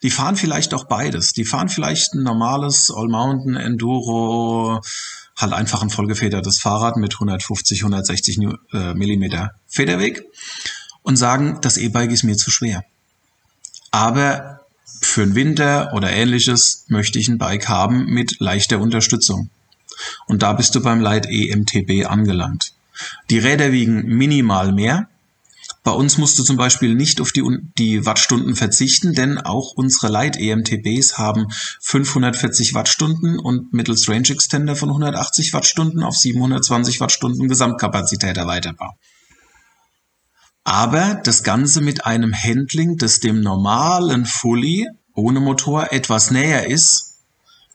[0.02, 1.32] Die fahren vielleicht auch beides.
[1.32, 4.80] Die fahren vielleicht ein normales All-Mountain Enduro,
[5.36, 8.38] halt einfach ein vollgefedertes Fahrrad mit 150, 160
[8.72, 10.24] äh, Millimeter Federweg
[11.02, 12.84] und sagen, das E-Bike ist mir zu schwer.
[13.90, 14.60] Aber
[15.00, 19.50] für den Winter oder ähnliches möchte ich ein Bike haben mit leichter Unterstützung.
[20.26, 22.72] Und da bist du beim Light EMTB angelangt.
[23.30, 25.08] Die Räder wiegen minimal mehr,
[25.84, 27.42] bei uns musst du zum Beispiel nicht auf die,
[27.76, 31.46] die Wattstunden verzichten, denn auch unsere Light-EMTBs haben
[31.80, 38.96] 540 Wattstunden und mittels Range Extender von 180 Wattstunden auf 720 Wattstunden Gesamtkapazität erweiterbar.
[40.64, 47.16] Aber das Ganze mit einem Handling, das dem normalen Fully ohne Motor etwas näher ist,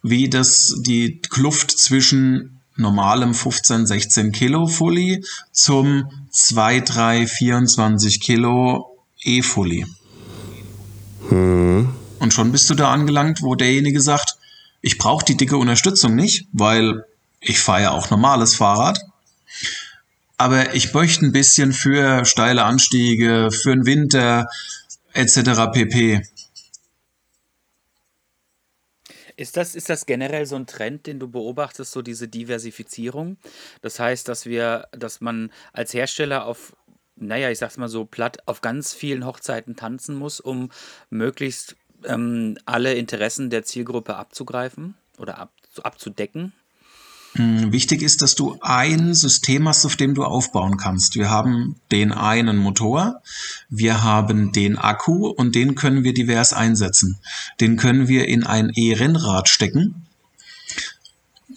[0.01, 8.97] wie das die Kluft zwischen normalem 15, 16 Kilo Fully zum 2, 3, 24 Kilo
[9.23, 9.85] E-Fully.
[11.29, 11.89] Hm.
[12.19, 14.37] Und schon bist du da angelangt, wo derjenige sagt,
[14.81, 17.03] ich brauche die dicke Unterstützung nicht, weil
[17.39, 18.99] ich fahre ja auch normales Fahrrad.
[20.37, 24.47] Aber ich möchte ein bisschen für steile Anstiege, für den Winter
[25.13, 25.71] etc.
[25.73, 26.21] pp.
[29.37, 33.37] Ist das, ist das generell so ein Trend, den du beobachtest, so diese Diversifizierung?
[33.81, 36.75] Das heißt, dass wir, dass man als Hersteller auf,
[37.15, 40.71] naja, ich sag's mal so platt, auf ganz vielen Hochzeiten tanzen muss, um
[41.11, 46.51] möglichst ähm, alle Interessen der Zielgruppe abzugreifen oder ab, abzudecken?
[47.33, 51.15] Hm, wichtig ist, dass du ein System hast, auf dem du aufbauen kannst.
[51.15, 53.21] Wir haben den einen Motor,
[53.69, 57.19] wir haben den Akku und den können wir divers einsetzen.
[57.59, 60.07] Den können wir in ein E-Rennrad stecken.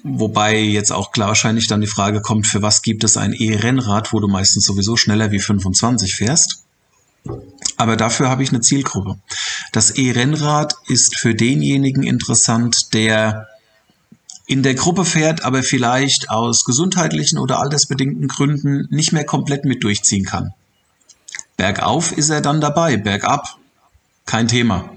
[0.03, 4.13] Wobei jetzt auch klar wahrscheinlich dann die Frage kommt, für was gibt es ein E-Rennrad,
[4.13, 6.65] wo du meistens sowieso schneller wie 25 fährst.
[7.77, 9.19] Aber dafür habe ich eine Zielgruppe.
[9.73, 13.49] Das E-Rennrad ist für denjenigen interessant, der
[14.51, 19.85] in der Gruppe fährt, aber vielleicht aus gesundheitlichen oder altersbedingten Gründen nicht mehr komplett mit
[19.85, 20.53] durchziehen kann.
[21.57, 23.59] Bergauf ist er dann dabei, bergab
[24.27, 24.91] kein Thema.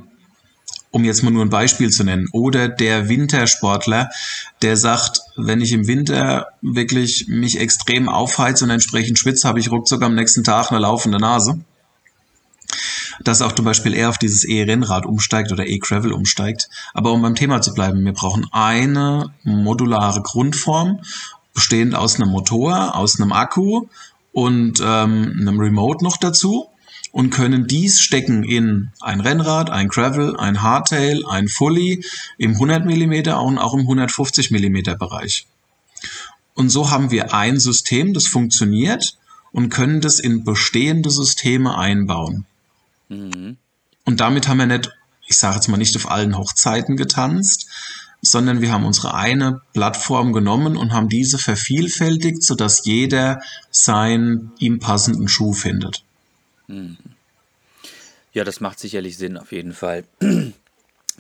[0.90, 2.30] Um jetzt mal nur ein Beispiel zu nennen.
[2.32, 4.10] Oder der Wintersportler,
[4.64, 9.70] der sagt, wenn ich im Winter wirklich mich extrem aufheize und entsprechend schwitze, habe ich
[9.70, 11.64] ruckzuck am nächsten Tag eine laufende Nase
[13.22, 16.70] dass auch zum Beispiel er auf dieses E-Rennrad umsteigt oder E-Gravel umsteigt.
[16.94, 21.00] Aber um beim Thema zu bleiben, wir brauchen eine modulare Grundform,
[21.54, 23.88] bestehend aus einem Motor, aus einem Akku
[24.32, 26.68] und ähm, einem Remote noch dazu
[27.12, 32.04] und können dies stecken in ein Rennrad, ein Gravel, ein Hardtail, ein Fully
[32.40, 35.46] im 100 mm und auch im 150 mm Bereich.
[36.56, 39.16] Und so haben wir ein System, das funktioniert
[39.52, 42.46] und können das in bestehende Systeme einbauen.
[43.14, 43.58] Mhm.
[44.06, 44.92] Und damit haben wir nicht,
[45.28, 47.68] ich sage jetzt mal nicht auf allen Hochzeiten getanzt,
[48.22, 54.80] sondern wir haben unsere eine Plattform genommen und haben diese vervielfältigt, sodass jeder seinen ihm
[54.80, 56.04] passenden Schuh findet.
[56.68, 56.98] Mhm.
[58.32, 60.06] Ja, das macht sicherlich Sinn, auf jeden Fall.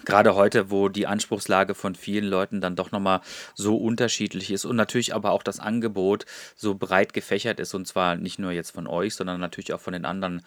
[0.05, 3.21] Gerade heute, wo die Anspruchslage von vielen Leuten dann doch nochmal
[3.53, 6.25] so unterschiedlich ist und natürlich aber auch das Angebot
[6.55, 9.93] so breit gefächert ist und zwar nicht nur jetzt von euch, sondern natürlich auch von
[9.93, 10.41] den anderen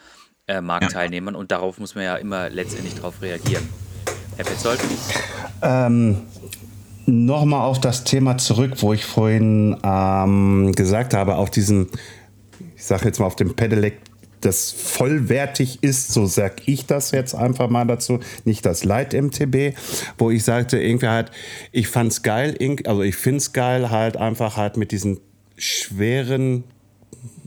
[0.46, 3.68] äh, Marktteilnehmern und darauf muss man ja immer letztendlich darauf reagieren.
[4.36, 4.80] Herr Petzold?
[5.62, 6.22] Ähm,
[7.08, 11.88] Nochmal auf das Thema zurück, wo ich vorhin ähm, gesagt habe, auf diesen,
[12.74, 14.00] ich sage jetzt mal auf dem Pedelec,
[14.40, 19.76] das vollwertig ist, so sag ich das jetzt einfach mal dazu, nicht das Light MTB,
[20.18, 21.30] wo ich sagte, irgendwie halt,
[21.70, 25.20] ich fand's geil, also ich find's geil, halt einfach halt mit diesen
[25.56, 26.64] schweren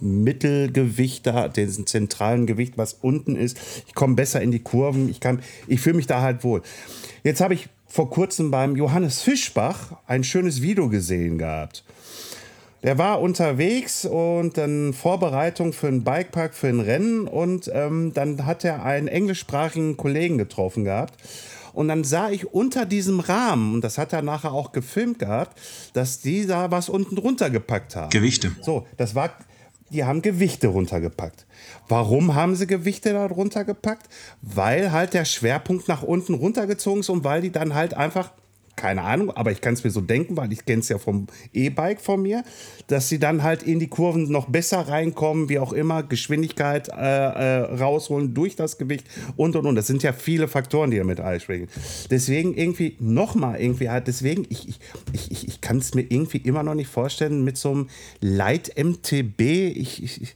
[0.02, 3.58] Mittelgewicht da, diesen zentralen Gewicht, was unten ist.
[3.88, 5.10] Ich komme besser in die Kurven.
[5.10, 5.20] Ich,
[5.68, 6.62] ich fühle mich da halt wohl.
[7.24, 11.84] Jetzt habe ich vor kurzem beim Johannes Fischbach ein schönes Video gesehen gehabt.
[12.82, 18.46] Der war unterwegs und dann Vorbereitung für einen Bikepark, für ein Rennen und ähm, dann
[18.46, 21.16] hat er einen englischsprachigen Kollegen getroffen gehabt.
[21.74, 25.60] Und dann sah ich unter diesem Rahmen, und das hat er nachher auch gefilmt gehabt,
[25.94, 28.10] dass die da was unten drunter gepackt haben.
[28.10, 28.52] Gewichte.
[28.62, 29.32] So, das war,
[29.92, 31.46] die haben Gewichte runtergepackt.
[31.88, 34.08] Warum haben sie Gewichte da runtergepackt?
[34.42, 38.32] Weil halt der Schwerpunkt nach unten runtergezogen ist und weil die dann halt einfach
[38.80, 41.28] keine Ahnung, aber ich kann es mir so denken, weil ich kenne es ja vom
[41.54, 42.46] E-Bike von mir,
[42.88, 46.94] dass sie dann halt in die Kurven noch besser reinkommen, wie auch immer, Geschwindigkeit äh,
[46.94, 49.76] äh, rausholen durch das Gewicht und und und.
[49.76, 51.68] Das sind ja viele Faktoren, die damit einspringen.
[52.10, 54.80] Deswegen irgendwie nochmal irgendwie halt, deswegen, ich, ich,
[55.12, 57.90] ich, ich kann es mir irgendwie immer noch nicht vorstellen mit so einem
[58.22, 59.42] Light-MTB.
[59.76, 60.36] Ich, ich,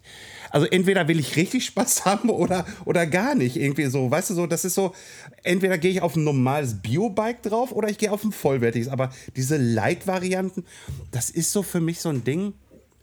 [0.54, 3.58] also entweder will ich richtig Spaß haben oder, oder gar nicht.
[3.58, 4.94] Irgendwie so, weißt du, so, das ist so,
[5.42, 8.88] entweder gehe ich auf ein normales Biobike drauf oder ich gehe auf ein vollwertiges.
[8.88, 10.64] Aber diese Light-Varianten,
[11.12, 12.54] das ist so für mich so ein Ding,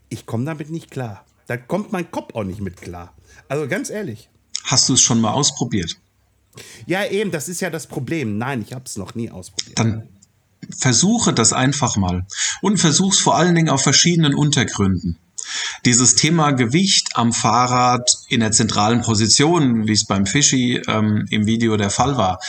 [0.07, 1.25] ich komme damit nicht klar.
[1.47, 3.13] Da kommt mein Kopf auch nicht mit klar.
[3.49, 4.29] Also ganz ehrlich.
[4.63, 5.97] Hast du es schon mal ausprobiert?
[6.85, 8.37] Ja, eben, das ist ja das Problem.
[8.37, 9.77] Nein, ich habe es noch nie ausprobiert.
[9.77, 10.07] Dann
[10.77, 12.25] versuche das einfach mal.
[12.61, 15.17] Und versuch's vor allen Dingen auf verschiedenen Untergründen.
[15.85, 21.45] Dieses Thema Gewicht am Fahrrad in der zentralen Position, wie es beim Fischi ähm, im
[21.45, 22.39] Video der Fall war,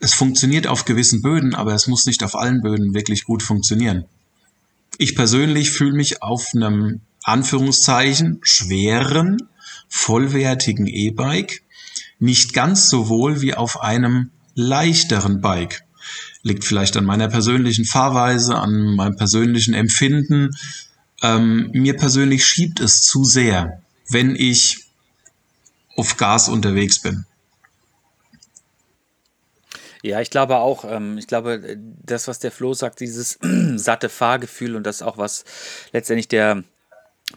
[0.00, 4.04] es funktioniert auf gewissen Böden, aber es muss nicht auf allen Böden wirklich gut funktionieren.
[4.96, 9.36] Ich persönlich fühle mich auf einem Anführungszeichen schweren,
[9.88, 11.62] vollwertigen E-Bike
[12.18, 15.84] nicht ganz so wohl wie auf einem leichteren Bike.
[16.42, 20.50] Liegt vielleicht an meiner persönlichen Fahrweise, an meinem persönlichen Empfinden,
[21.22, 24.84] ähm, mir persönlich schiebt es zu sehr, wenn ich
[25.96, 27.24] auf Gas unterwegs bin.
[30.02, 33.38] Ja, ich glaube auch, ähm, ich glaube, das, was der Flo sagt, dieses
[33.76, 35.44] satte Fahrgefühl und das auch, was
[35.92, 36.62] letztendlich der,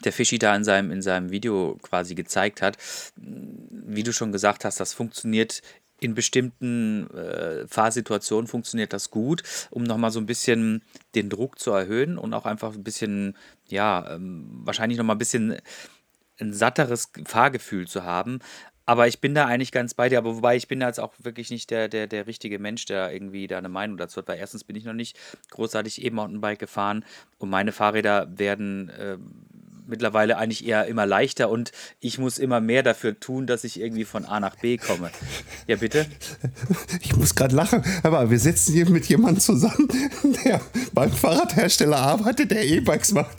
[0.03, 2.77] der Fischi da in seinem, in seinem Video quasi gezeigt hat,
[3.15, 5.63] wie du schon gesagt hast, das funktioniert
[6.01, 10.81] in bestimmten äh, Fahrsituationen funktioniert das gut, um nochmal so ein bisschen
[11.13, 13.37] den Druck zu erhöhen und auch einfach ein bisschen,
[13.71, 15.57] ja, ähm, wahrscheinlich nochmal ein bisschen
[16.39, 18.39] ein satteres Fahrgefühl zu haben.
[18.85, 21.13] Aber ich bin da eigentlich ganz bei dir, aber wobei ich bin da jetzt auch
[21.19, 24.39] wirklich nicht der, der, der richtige Mensch, der irgendwie da eine Meinung dazu hat, weil
[24.39, 25.17] erstens bin ich noch nicht
[25.51, 27.05] großartig E-Mountainbike gefahren.
[27.37, 29.17] Und meine Fahrräder werden äh,
[29.91, 34.05] mittlerweile eigentlich eher immer leichter und ich muss immer mehr dafür tun, dass ich irgendwie
[34.05, 35.11] von A nach B komme.
[35.67, 36.07] Ja, bitte?
[37.01, 39.87] Ich muss gerade lachen, aber wir sitzen hier mit jemandem zusammen,
[40.45, 40.61] der
[40.93, 43.37] beim Fahrradhersteller arbeitet, der E-Bikes macht.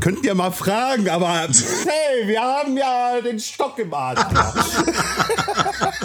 [0.00, 4.20] Könnten ja mal fragen, aber hey, wir haben ja den Stock im Arsch.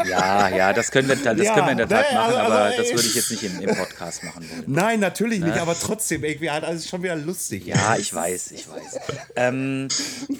[0.05, 2.39] Ja, ja, das können wir, das ja, können wir in der Tat nee, machen, also,
[2.39, 4.63] aber also, das würde ich jetzt nicht im, im Podcast machen wollen.
[4.67, 5.47] Nein, natürlich ne?
[5.47, 7.65] nicht, aber trotzdem irgendwie halt alles schon wieder lustig.
[7.65, 8.99] Ja, ich weiß, ich weiß.
[9.35, 9.72] ähm,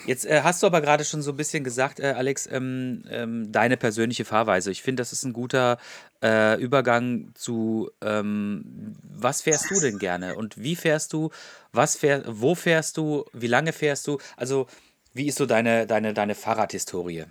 [0.06, 3.52] jetzt äh, hast du aber gerade schon so ein bisschen gesagt, äh, Alex, ähm, ähm,
[3.52, 4.72] deine persönliche Fahrweise.
[4.72, 5.78] Ich finde, das ist ein guter
[6.24, 11.30] äh, Übergang zu, ähm, was fährst du denn gerne und wie fährst du,
[11.72, 14.20] was fähr, wo fährst du, wie lange fährst du?
[14.38, 14.68] Also,
[15.14, 17.26] wie ist so deine, deine, deine Fahrradhistorie?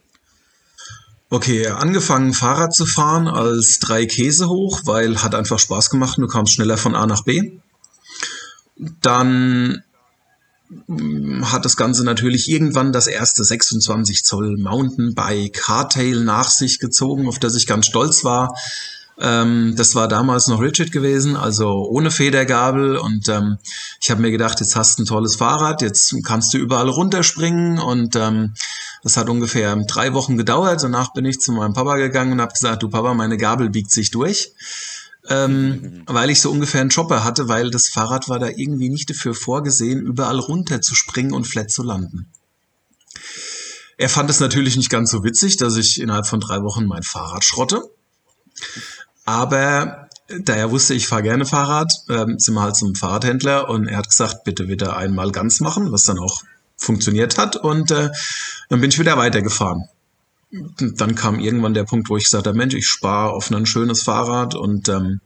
[1.30, 6.22] Okay, angefangen Fahrrad zu fahren als drei Käse hoch, weil hat einfach Spaß gemacht und
[6.22, 7.52] du kamst schneller von A nach B.
[8.76, 9.82] Dann
[11.42, 17.38] hat das Ganze natürlich irgendwann das erste 26 Zoll Mountainbike Hardtail nach sich gezogen, auf
[17.38, 18.54] das ich ganz stolz war.
[19.20, 22.96] Ähm, das war damals noch Richard gewesen, also ohne Federgabel.
[22.96, 23.58] Und ähm,
[24.00, 27.78] ich habe mir gedacht, jetzt hast du ein tolles Fahrrad, jetzt kannst du überall runterspringen.
[27.78, 28.54] Und ähm,
[29.02, 30.82] das hat ungefähr drei Wochen gedauert.
[30.82, 33.90] Danach bin ich zu meinem Papa gegangen und habe gesagt, du Papa, meine Gabel biegt
[33.90, 34.52] sich durch.
[35.28, 39.11] Ähm, weil ich so ungefähr einen Chopper hatte, weil das Fahrrad war da irgendwie nicht
[39.11, 42.32] dafür vorgesehen, überall runter zu springen und flat zu landen.
[43.98, 47.02] Er fand es natürlich nicht ganz so witzig, dass ich innerhalb von drei Wochen mein
[47.02, 47.82] Fahrrad schrotte.
[49.24, 50.08] Aber
[50.40, 53.98] da er wusste, ich fahre gerne Fahrrad, ähm, sind wir halt zum Fahrradhändler und er
[53.98, 56.42] hat gesagt, bitte wieder einmal ganz machen, was dann auch
[56.76, 57.56] funktioniert hat.
[57.56, 58.11] Und äh,
[58.68, 59.85] dann bin ich wieder weitergefahren.
[60.52, 64.02] Dann kam irgendwann der Punkt, wo ich gesagt habe, Mensch, ich spare auf ein schönes
[64.02, 64.54] Fahrrad.
[64.54, 65.20] Und ähm,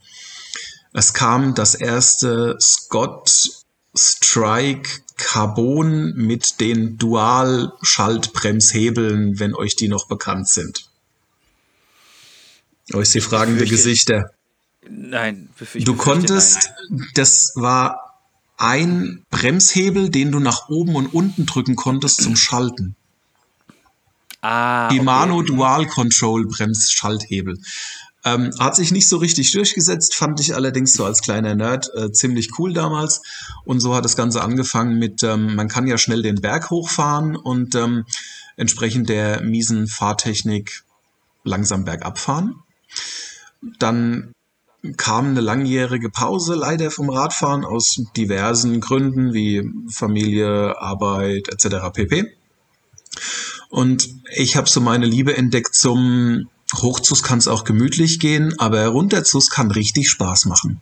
[0.93, 3.51] es kam das erste Scott
[3.97, 10.91] Strike Carbon mit den Dual-Schaltbremshebeln, wenn euch die noch bekannt sind.
[12.93, 14.31] Euch die fragende Gesichter.
[14.89, 17.09] Nein, du konntest, nein.
[17.15, 18.07] das war
[18.57, 22.95] ein Bremshebel, den du nach oben und unten drücken konntest zum Schalten.
[24.49, 25.47] Ah, Shimano okay.
[25.47, 27.59] Dual Control Bremsschalthebel.
[28.25, 32.13] Ähm, hat sich nicht so richtig durchgesetzt, fand ich allerdings so als kleiner Nerd äh,
[32.13, 33.23] ziemlich cool damals.
[33.65, 37.35] Und so hat das Ganze angefangen mit, ähm, man kann ja schnell den Berg hochfahren
[37.35, 38.05] und ähm,
[38.57, 40.85] entsprechend der miesen Fahrtechnik
[41.43, 42.63] langsam bergab fahren.
[43.79, 44.33] Dann
[44.97, 51.91] kam eine langjährige Pause leider vom Radfahren aus diversen Gründen wie Familie, Arbeit etc.
[51.93, 52.37] pp.
[53.69, 58.87] Und ich habe so meine Liebe entdeckt zum Hochzus kann es auch gemütlich gehen, aber
[58.89, 60.81] runterzus kann richtig Spaß machen.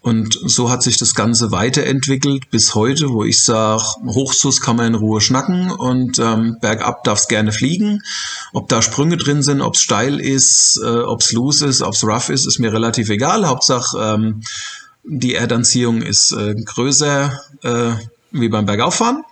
[0.00, 4.88] Und so hat sich das Ganze weiterentwickelt bis heute, wo ich sage, Hochzus kann man
[4.88, 8.02] in Ruhe schnacken und ähm, bergab darf es gerne fliegen.
[8.52, 11.94] Ob da Sprünge drin sind, ob es steil ist, äh, ob es loose ist, ob
[11.94, 13.46] es rough ist, ist mir relativ egal.
[13.46, 14.42] Hauptsache ähm,
[15.04, 17.92] die Erdanziehung ist äh, größer äh,
[18.30, 19.24] wie beim Bergauffahren.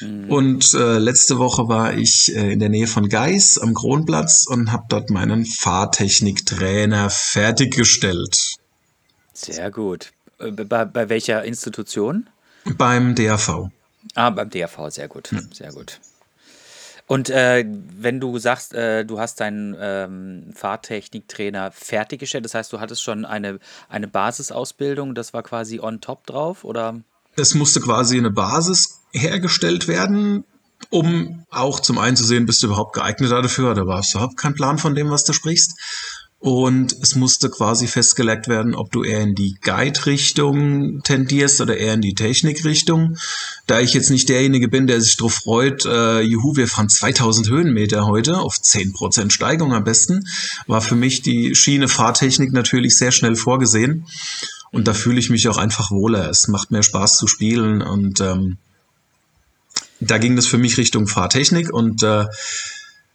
[0.00, 0.30] Mhm.
[0.30, 4.72] Und äh, letzte Woche war ich äh, in der Nähe von Geis am Kronplatz und
[4.72, 8.56] habe dort meinen Fahrtechniktrainer fertiggestellt.
[9.32, 10.12] Sehr gut.
[10.38, 12.28] Äh, bei, bei welcher Institution?
[12.76, 13.70] Beim DAV.
[14.14, 15.30] Ah, beim DAV, sehr gut.
[15.30, 15.48] Hm.
[15.52, 16.00] Sehr gut.
[17.08, 22.80] Und äh, wenn du sagst, äh, du hast deinen ähm, Fahrtechniktrainer fertiggestellt, das heißt, du
[22.80, 27.00] hattest schon eine, eine Basisausbildung, das war quasi on top drauf, oder?
[27.36, 30.44] Es musste quasi eine Basis hergestellt werden,
[30.90, 34.36] um auch zum einen zu sehen, bist du überhaupt geeignet dafür, oder warst du überhaupt
[34.36, 35.72] kein Plan von dem, was du sprichst.
[36.38, 41.94] Und es musste quasi festgelegt werden, ob du eher in die Guide-Richtung tendierst oder eher
[41.94, 43.16] in die Technik-Richtung.
[43.66, 47.48] Da ich jetzt nicht derjenige bin, der sich darauf freut, äh, juhu, wir fahren 2000
[47.48, 50.24] Höhenmeter heute auf 10% Steigung am besten,
[50.66, 54.06] war für mich die Schiene Fahrtechnik natürlich sehr schnell vorgesehen.
[54.70, 56.28] Und da fühle ich mich auch einfach wohler.
[56.28, 58.58] Es macht mehr Spaß zu spielen und ähm,
[60.00, 62.26] da ging das für mich Richtung Fahrtechnik und äh,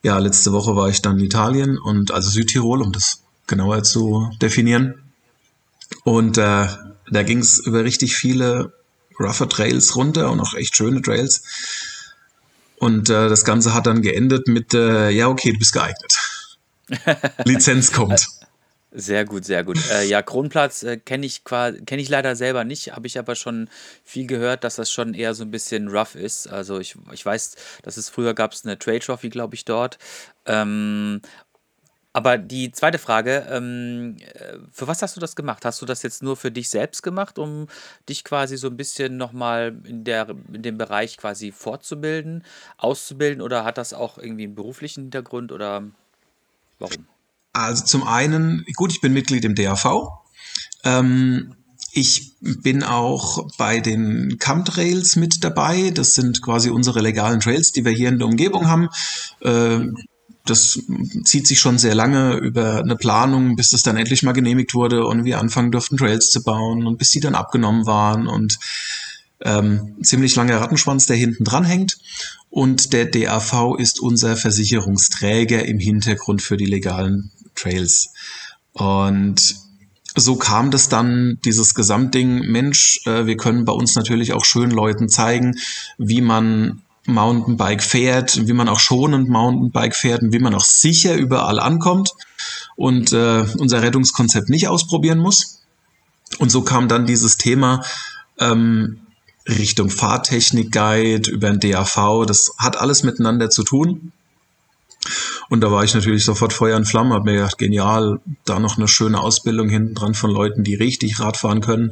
[0.03, 4.29] ja, letzte Woche war ich dann in Italien und also Südtirol, um das genauer zu
[4.41, 4.95] definieren.
[6.03, 6.67] Und äh,
[7.11, 8.73] da ging es über richtig viele
[9.19, 11.43] rougher Trails runter und auch echt schöne Trails.
[12.77, 16.13] Und äh, das Ganze hat dann geendet mit, äh, ja, okay, du bist geeignet.
[17.45, 18.25] Lizenz kommt.
[18.93, 19.77] Sehr gut, sehr gut.
[19.89, 23.69] Äh, ja, Kronplatz äh, kenne ich, kenn ich leider selber nicht, habe ich aber schon
[24.03, 26.47] viel gehört, dass das schon eher so ein bisschen rough ist.
[26.47, 29.97] Also ich, ich weiß, dass es früher gab es eine Trade Trophy, glaube ich, dort.
[30.45, 31.21] Ähm,
[32.11, 35.63] aber die zweite Frage, ähm, äh, für was hast du das gemacht?
[35.63, 37.67] Hast du das jetzt nur für dich selbst gemacht, um
[38.09, 42.43] dich quasi so ein bisschen nochmal in, in dem Bereich quasi fortzubilden,
[42.77, 45.83] auszubilden oder hat das auch irgendwie einen beruflichen Hintergrund oder
[46.79, 47.07] warum?
[47.53, 50.07] Also zum einen, gut, ich bin Mitglied im DAV.
[50.83, 51.55] Ähm,
[51.93, 55.91] ich bin auch bei den Chemtrails mit dabei.
[55.91, 58.87] Das sind quasi unsere legalen Trails, die wir hier in der Umgebung haben.
[59.41, 59.87] Äh,
[60.45, 60.79] das
[61.23, 65.05] zieht sich schon sehr lange über eine Planung, bis das dann endlich mal genehmigt wurde
[65.05, 68.57] und wir anfangen durften, Trails zu bauen und bis sie dann abgenommen waren und
[69.43, 71.97] ähm, ziemlich langer Rattenschwanz, der hinten dran hängt.
[72.49, 78.13] Und der DAV ist unser Versicherungsträger im Hintergrund für die legalen Trails.
[78.73, 79.55] Und
[80.15, 84.71] so kam das dann, dieses Gesamtding, Mensch, äh, wir können bei uns natürlich auch schön
[84.71, 85.55] Leuten zeigen,
[85.97, 91.15] wie man Mountainbike fährt, wie man auch schonend Mountainbike fährt und wie man auch sicher
[91.15, 92.11] überall ankommt
[92.75, 95.61] und äh, unser Rettungskonzept nicht ausprobieren muss.
[96.39, 97.83] Und so kam dann dieses Thema
[98.39, 99.01] ähm,
[99.47, 102.25] Richtung Fahrtechnik-Guide über den DAV.
[102.25, 104.11] Das hat alles miteinander zu tun.
[105.51, 108.77] Und da war ich natürlich sofort Feuer und Flamme, habe mir gedacht, genial, da noch
[108.77, 111.91] eine schöne Ausbildung hinten dran von Leuten, die richtig Radfahren können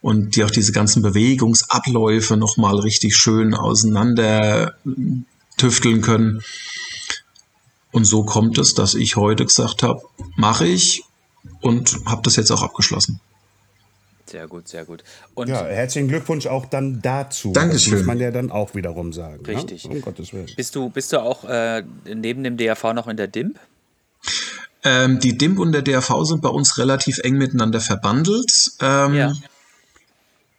[0.00, 4.76] und die auch diese ganzen Bewegungsabläufe nochmal richtig schön auseinander
[5.56, 6.42] tüfteln können.
[7.90, 10.00] Und so kommt es, dass ich heute gesagt habe,
[10.36, 11.02] mache ich
[11.60, 13.18] und habe das jetzt auch abgeschlossen.
[14.32, 15.04] Sehr gut, sehr gut.
[15.34, 17.52] Und ja, herzlichen Glückwunsch auch dann dazu.
[17.52, 17.92] Dankeschön.
[17.92, 19.42] Das muss man ja dann auch wiederum sagen.
[19.42, 19.48] Ne?
[19.48, 19.84] Richtig.
[19.84, 19.90] Ja?
[19.90, 20.48] Um Gottes Willen.
[20.56, 23.58] Bist du, bist du auch äh, neben dem DRV noch in der DIMP?
[24.84, 28.70] Ähm, die DIMP und der DRV sind bei uns relativ eng miteinander verbandelt.
[28.80, 29.34] Ähm, ja.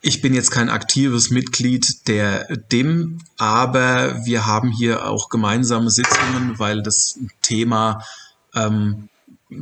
[0.01, 6.59] Ich bin jetzt kein aktives Mitglied der DIM, aber wir haben hier auch gemeinsame Sitzungen,
[6.59, 8.05] weil das Thema
[8.53, 9.09] ähm,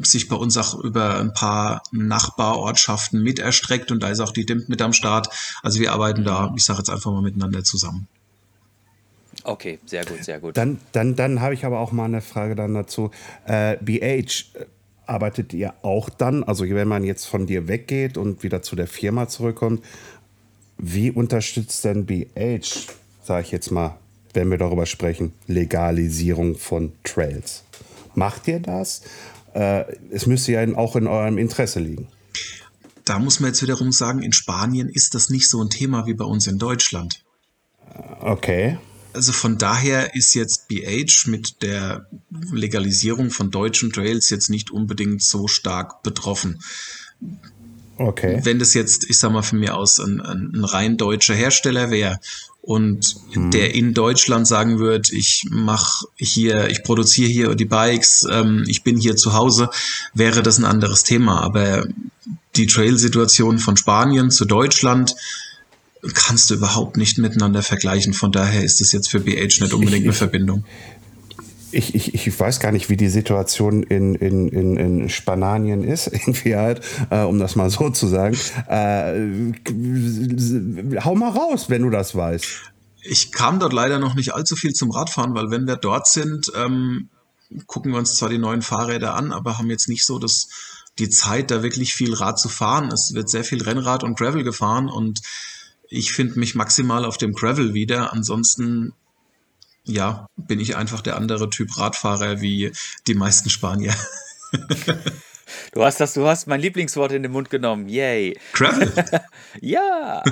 [0.04, 4.46] sich bei uns auch über ein paar Nachbarortschaften mit erstreckt und da ist auch die
[4.46, 5.30] DIMP mit am Start.
[5.64, 8.08] Also wir arbeiten da, ich sage jetzt einfach mal miteinander zusammen.
[9.44, 10.58] Okay, sehr gut, sehr gut.
[10.58, 13.12] Dann, dann, dann habe ich aber auch mal eine Frage dann dazu.
[13.46, 14.66] Äh, BH, äh,
[15.06, 18.88] arbeitet ihr auch dann, also wenn man jetzt von dir weggeht und wieder zu der
[18.88, 19.84] Firma zurückkommt,
[20.78, 22.88] wie unterstützt denn BH,
[23.24, 23.98] sage ich jetzt mal,
[24.34, 27.64] wenn wir darüber sprechen, Legalisierung von Trails?
[28.16, 29.02] Macht ihr das?
[29.54, 32.08] Äh, es müsste ja auch in eurem Interesse liegen.
[33.06, 36.14] Da muss man jetzt wiederum sagen, in Spanien ist das nicht so ein Thema wie
[36.14, 37.24] bei uns in Deutschland.
[38.20, 38.78] Okay.
[39.14, 45.22] Also von daher ist jetzt BH mit der Legalisierung von deutschen Trails jetzt nicht unbedingt
[45.22, 46.62] so stark betroffen.
[47.98, 48.40] Okay.
[48.44, 51.92] Wenn das jetzt, ich sag mal von mir aus, ein, ein, ein rein deutscher Hersteller
[51.92, 52.20] wäre
[52.62, 53.52] und hm.
[53.52, 58.84] der in Deutschland sagen würde, ich mache hier, ich produziere hier die Bikes, ähm, ich
[58.84, 59.70] bin hier zu Hause,
[60.14, 61.42] wäre das ein anderes Thema.
[61.42, 61.88] Aber
[62.56, 65.16] die Trail-Situation von Spanien zu Deutschland
[66.14, 68.14] kannst du überhaupt nicht miteinander vergleichen.
[68.14, 70.66] Von daher ist es jetzt für BH nicht unbedingt eine Verbindung.
[71.72, 76.08] Ich, ich, ich weiß gar nicht, wie die Situation in, in, in, in Spanien ist,
[76.12, 78.38] irgendwie halt, äh, um das mal so zu sagen.
[78.68, 79.54] Äh,
[81.04, 82.46] hau mal raus, wenn du das weißt.
[83.04, 86.52] Ich kam dort leider noch nicht allzu viel zum Radfahren, weil wenn wir dort sind,
[86.56, 87.10] ähm,
[87.66, 90.48] gucken wir uns zwar die neuen Fahrräder an, aber haben jetzt nicht so das,
[91.00, 92.92] die Zeit, da wirklich viel Rad zu fahren.
[92.92, 95.22] Es wird sehr viel Rennrad und Gravel gefahren und
[95.90, 98.14] ich finde mich maximal auf dem Gravel wieder.
[98.14, 98.94] Ansonsten,
[99.84, 102.72] ja, bin ich einfach der andere Typ Radfahrer wie
[103.08, 103.96] die meisten Spanier.
[105.74, 107.88] Du hast das, du hast mein Lieblingswort in den Mund genommen.
[107.88, 108.38] Yay.
[108.54, 108.92] Gravel.
[109.62, 110.24] ja.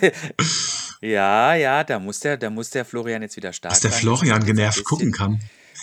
[1.00, 3.74] ja, ja, da muss der, da muss der Florian jetzt wieder starten.
[3.74, 5.40] Dass der Florian genervt gucken kann.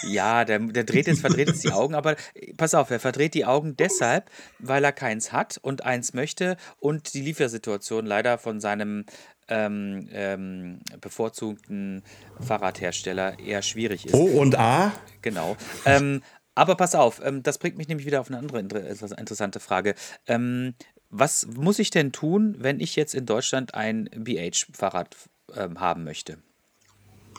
[0.08, 2.16] Ja, der, der dreht jetzt, verdreht jetzt die Augen, aber
[2.56, 4.30] pass auf, er verdreht die Augen deshalb,
[4.60, 9.06] weil er keins hat und eins möchte und die Liefersituation leider von seinem
[9.50, 12.04] ähm, ähm, bevorzugten
[12.40, 14.14] Fahrradhersteller eher schwierig ist.
[14.14, 14.94] O und A?
[15.22, 15.58] Genau.
[15.86, 16.22] Ähm,
[16.56, 19.96] aber pass auf, ähm, das bringt mich nämlich wieder auf eine andere interessante Frage.
[20.28, 20.76] Ähm,
[21.10, 25.16] was muss ich denn tun, wenn ich jetzt in Deutschland ein BH-Fahrrad
[25.56, 26.38] ähm, haben möchte?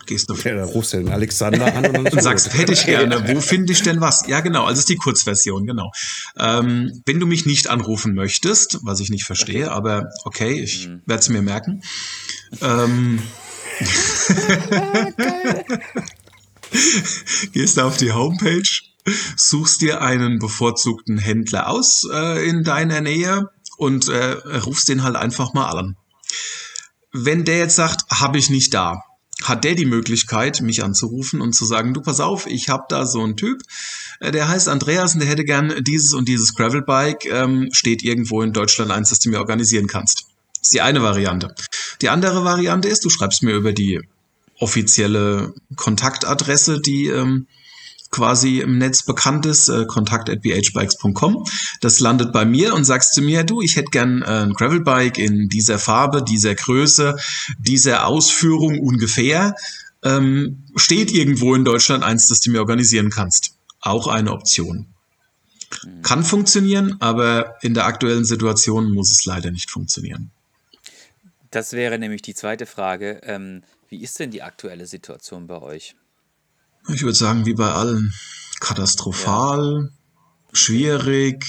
[0.07, 3.28] Gehst du ja, da rufst du den Alexander an und, und sagst, hätte ich gerne,
[3.28, 4.26] wo finde ich denn was?
[4.26, 5.90] Ja, genau, also ist die Kurzversion, genau.
[6.38, 9.74] Ähm, wenn du mich nicht anrufen möchtest, was ich nicht verstehe, okay.
[9.74, 11.03] aber okay, ich mhm.
[11.07, 11.82] werde es mir merken.
[12.61, 13.22] Ähm,
[17.53, 18.68] gehst du auf die Homepage,
[19.36, 25.16] suchst dir einen bevorzugten Händler aus äh, in deiner Nähe und äh, rufst den halt
[25.16, 25.96] einfach mal an.
[27.12, 29.03] Wenn der jetzt sagt, habe ich nicht da,
[29.45, 33.07] hat der die Möglichkeit, mich anzurufen und zu sagen, du pass auf, ich habe da
[33.07, 33.62] so einen Typ,
[34.20, 38.43] äh, der heißt Andreas und der hätte gern dieses und dieses Gravelbike, ähm, steht irgendwo
[38.43, 40.26] in Deutschland eins, das du mir organisieren kannst.
[40.55, 41.55] Das ist die eine Variante.
[42.03, 44.01] Die andere Variante ist, du schreibst mir über die
[44.59, 47.47] offizielle Kontaktadresse, die ähm,
[48.11, 51.45] quasi im Netz bekannt ist, äh, kontakt.bhbikes.com.
[51.81, 55.19] Das landet bei mir und sagst zu mir, du, ich hätte gern äh, ein Gravelbike
[55.19, 57.17] in dieser Farbe, dieser Größe,
[57.59, 59.55] dieser Ausführung ungefähr.
[60.03, 63.55] Ähm, steht irgendwo in Deutschland eins, das du mir organisieren kannst.
[63.81, 64.87] Auch eine Option.
[66.03, 70.31] Kann funktionieren, aber in der aktuellen Situation muss es leider nicht funktionieren.
[71.51, 73.21] Das wäre nämlich die zweite Frage.
[73.23, 75.95] Ähm, wie ist denn die aktuelle Situation bei euch?
[76.89, 78.12] Ich würde sagen, wie bei allen.
[78.61, 79.89] Katastrophal, ja.
[80.53, 81.47] schwierig,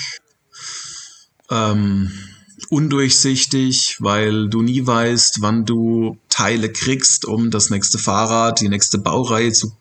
[1.50, 2.12] ähm,
[2.70, 8.98] undurchsichtig, weil du nie weißt, wann du Teile kriegst, um das nächste Fahrrad, die nächste
[8.98, 9.76] Baureihe zu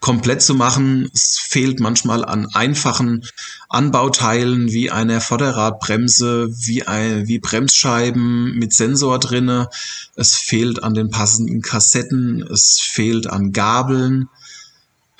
[0.00, 1.10] komplett zu machen.
[1.14, 3.24] Es fehlt manchmal an einfachen
[3.68, 9.68] Anbauteilen wie einer Vorderradbremse, wie, ein, wie Bremsscheiben mit Sensor drinne.
[10.14, 14.28] Es fehlt an den passenden Kassetten, es fehlt an Gabeln.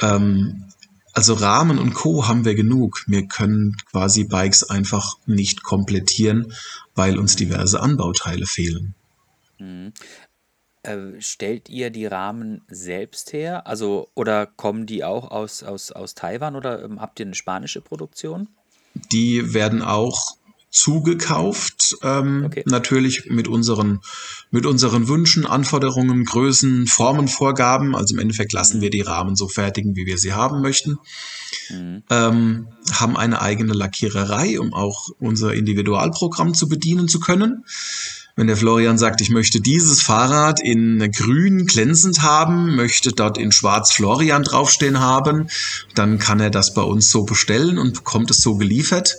[0.01, 0.65] Ähm,
[1.13, 2.27] also Rahmen und Co.
[2.27, 3.05] haben wir genug.
[3.07, 6.53] Wir können quasi Bikes einfach nicht komplettieren,
[6.95, 8.95] weil uns diverse Anbauteile fehlen.
[9.59, 9.93] Mhm.
[10.83, 13.67] Äh, stellt ihr die Rahmen selbst her?
[13.67, 17.81] Also, oder kommen die auch aus, aus, aus Taiwan oder ähm, habt ihr eine spanische
[17.81, 18.49] Produktion?
[19.13, 20.37] Die werden auch
[20.75, 22.65] zugekauft, ähm, okay.
[22.67, 24.01] natürlich mit unseren,
[24.51, 27.95] mit unseren Wünschen, Anforderungen, Größen, Formenvorgaben.
[27.95, 28.83] Also im Endeffekt lassen mhm.
[28.83, 30.99] wir die Rahmen so fertigen, wie wir sie haben möchten.
[31.71, 32.03] Mhm.
[32.11, 37.65] Ähm, haben eine eigene Lackiererei, um auch unser Individualprogramm zu bedienen zu können.
[38.37, 43.53] Wenn der Florian sagt, ich möchte dieses Fahrrad in grün glänzend haben, möchte dort in
[43.53, 45.47] schwarz Florian draufstehen haben,
[45.95, 49.15] dann kann er das bei uns so bestellen und bekommt es so geliefert.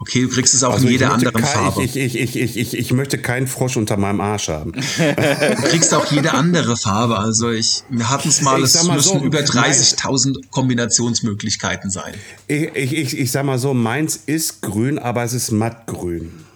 [0.00, 1.82] Okay, du kriegst es auch also in jeder anderen kein, Farbe.
[1.82, 4.72] Ich, ich, ich, ich, ich, ich möchte keinen Frosch unter meinem Arsch haben.
[4.72, 7.18] du kriegst auch jede andere Farbe.
[7.18, 12.14] Also ich, wir hatten es mal, es müssen so, über 30.000 Kombinationsmöglichkeiten sein.
[12.46, 16.47] Ich, ich, ich, ich sag mal so, meins ist grün, aber es ist mattgrün.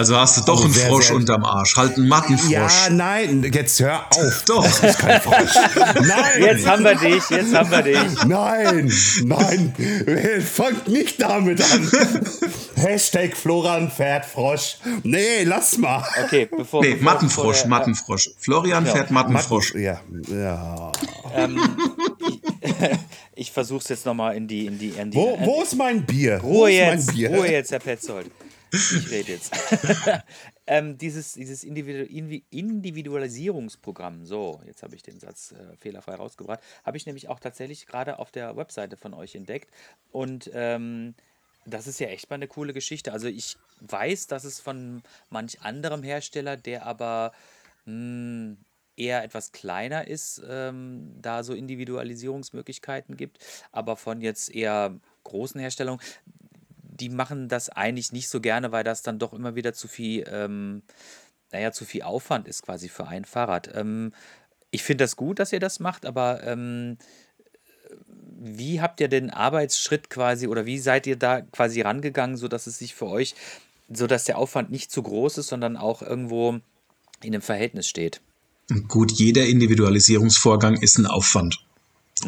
[0.00, 1.76] Also hast du doch Also einen sehr, Frosch sehr- unterm Arsch.
[1.76, 2.50] Halt einen Mattenfrosch.
[2.50, 4.44] Ja, nein, jetzt hör auf.
[4.46, 4.64] Doch.
[4.64, 5.54] Das ist kein Frosch.
[6.00, 6.40] Nein.
[6.42, 8.24] Jetzt haben wir dich, jetzt haben wir dich.
[8.24, 8.90] Nein,
[9.24, 9.74] nein,
[10.42, 11.90] fangt nicht damit an.
[12.76, 14.78] Hashtag Florian fährt Frosch.
[15.02, 16.02] Nee, lass mal.
[16.24, 16.80] Okay, bevor.
[16.82, 18.30] Nee, bevor- Mattenfrosch, bevor der- Mattenfrosch.
[18.38, 19.74] Florian fährt Mattenfrosch.
[19.74, 20.92] Ja, ja.
[23.34, 26.38] Ich versuch's jetzt nochmal in die, in die, in die Wo, wo ist mein Bier?
[26.42, 27.30] Ruhe wo ist jetzt, mein Bier?
[27.30, 28.30] Ruhe jetzt, Herr Petzold.
[28.72, 29.52] Ich rede jetzt.
[30.66, 32.04] ähm, dieses dieses Individu
[32.50, 37.86] Individualisierungsprogramm, so, jetzt habe ich den Satz äh, fehlerfrei rausgebracht, habe ich nämlich auch tatsächlich
[37.86, 39.70] gerade auf der Webseite von euch entdeckt.
[40.12, 41.14] Und ähm,
[41.66, 43.12] das ist ja echt mal eine coole Geschichte.
[43.12, 47.32] Also ich weiß, dass es von manch anderem Hersteller, der aber
[47.86, 48.56] mh,
[48.96, 53.38] eher etwas kleiner ist, ähm, da so Individualisierungsmöglichkeiten gibt,
[53.72, 55.98] aber von jetzt eher großen Herstellern,
[57.00, 60.24] die machen das eigentlich nicht so gerne, weil das dann doch immer wieder zu viel,
[60.30, 60.82] ähm,
[61.52, 63.70] naja, zu viel Aufwand ist quasi für ein Fahrrad.
[63.74, 64.12] Ähm,
[64.70, 66.98] ich finde das gut, dass ihr das macht, aber ähm,
[68.40, 72.78] wie habt ihr den Arbeitsschritt quasi oder wie seid ihr da quasi rangegangen, sodass es
[72.78, 73.34] sich für euch,
[73.92, 76.60] sodass der Aufwand nicht zu groß ist, sondern auch irgendwo
[77.22, 78.20] in einem Verhältnis steht?
[78.88, 81.58] Gut, jeder Individualisierungsvorgang ist ein Aufwand.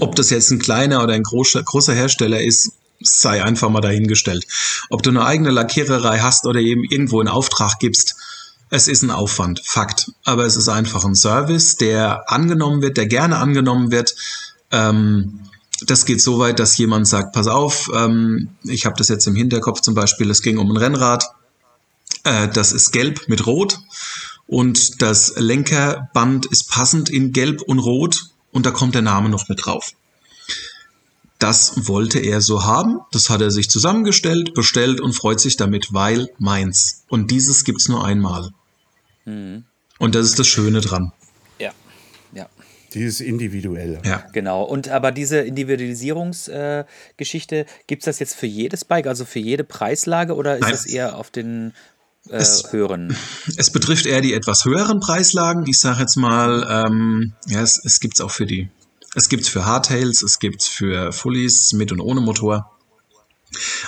[0.00, 2.72] Ob das jetzt ein kleiner oder ein großer, großer Hersteller ist,
[3.04, 4.46] sei einfach mal dahingestellt.
[4.90, 8.16] Ob du eine eigene Lackiererei hast oder eben irgendwo in Auftrag gibst,
[8.70, 10.12] es ist ein Aufwand, Fakt.
[10.24, 14.14] Aber es ist einfach ein Service, der angenommen wird, der gerne angenommen wird.
[14.70, 15.40] Ähm,
[15.86, 19.34] das geht so weit, dass jemand sagt, pass auf, ähm, ich habe das jetzt im
[19.34, 21.24] Hinterkopf zum Beispiel, es ging um ein Rennrad,
[22.24, 23.78] äh, das ist gelb mit rot
[24.46, 29.48] und das Lenkerband ist passend in gelb und rot und da kommt der Name noch
[29.48, 29.92] mit drauf.
[31.42, 35.88] Das wollte er so haben, das hat er sich zusammengestellt, bestellt und freut sich damit,
[35.92, 37.02] weil meins.
[37.08, 38.50] Und dieses gibt's nur einmal.
[39.24, 41.10] Und das ist das Schöne dran.
[41.58, 41.72] Ja,
[42.32, 42.46] ja.
[42.94, 44.00] Dieses Individuelle.
[44.04, 44.24] Ja.
[44.32, 44.62] Genau.
[44.62, 49.64] Und aber diese Individualisierungsgeschichte, äh, gibt es das jetzt für jedes Bike, also für jede
[49.64, 50.70] Preislage oder ist Nein.
[50.72, 51.72] das eher auf den
[52.28, 53.16] äh, Es- höheren?
[53.56, 55.66] Es betrifft eher die etwas höheren Preislagen.
[55.66, 58.68] Ich sage jetzt mal, ähm, ja, es, es gibt's auch für die.
[59.14, 62.70] Es gibt's für Hardtails, es gibt's für Fullies mit und ohne Motor.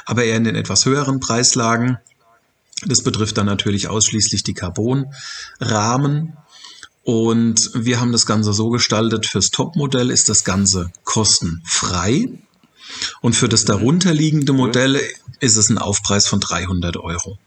[0.05, 1.99] Aber eher in den etwas höheren Preislagen.
[2.87, 6.37] Das betrifft dann natürlich ausschließlich die Carbon-Rahmen.
[7.03, 12.29] Und wir haben das Ganze so gestaltet, fürs Topmodell ist das Ganze kostenfrei.
[13.21, 15.01] Und für das darunterliegende Modell
[15.41, 17.39] ist es ein Aufpreis von 300 Euro.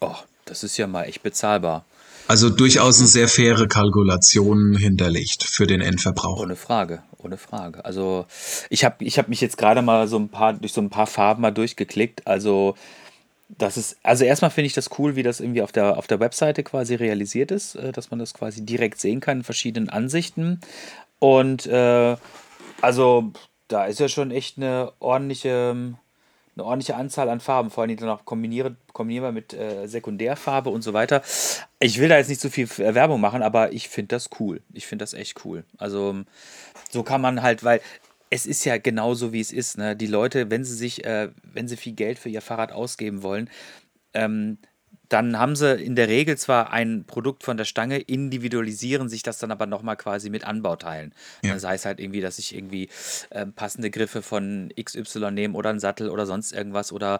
[0.00, 0.16] Oh,
[0.46, 1.84] das ist ja mal echt bezahlbar.
[2.30, 6.42] Also durchaus eine sehr faire Kalkulation hinterlegt für den Endverbraucher.
[6.42, 7.84] Ohne Frage, ohne Frage.
[7.84, 8.24] Also
[8.68, 11.08] ich habe ich hab mich jetzt gerade mal so ein paar durch so ein paar
[11.08, 12.28] Farben mal durchgeklickt.
[12.28, 12.76] Also
[13.48, 16.20] das ist, also erstmal finde ich das cool, wie das irgendwie auf der, auf der
[16.20, 20.60] Webseite quasi realisiert ist, äh, dass man das quasi direkt sehen kann in verschiedenen Ansichten.
[21.18, 22.16] Und äh,
[22.80, 23.32] also
[23.66, 25.74] da ist ja schon echt eine ordentliche,
[26.56, 30.82] eine ordentliche Anzahl an Farben, vor allem dann auch kombiniere, kombinierbar mit äh, Sekundärfarbe und
[30.82, 31.22] so weiter.
[31.78, 34.60] Ich will da jetzt nicht so viel äh, Werbung machen, aber ich finde das cool.
[34.72, 35.64] Ich finde das echt cool.
[35.78, 36.22] Also
[36.90, 37.80] so kann man halt, weil
[38.30, 39.78] es ist ja genauso, wie es ist.
[39.78, 39.96] Ne?
[39.96, 43.50] Die Leute, wenn sie sich, äh, wenn sie viel Geld für ihr Fahrrad ausgeben wollen,
[44.14, 44.58] ähm,
[45.10, 49.38] dann haben sie in der Regel zwar ein Produkt von der Stange, individualisieren sich das
[49.38, 51.12] dann aber nochmal quasi mit Anbauteilen.
[51.42, 51.58] Ja.
[51.58, 52.88] Sei es halt irgendwie, dass ich irgendwie
[53.32, 57.18] ähm, passende Griffe von XY nehme oder einen Sattel oder sonst irgendwas oder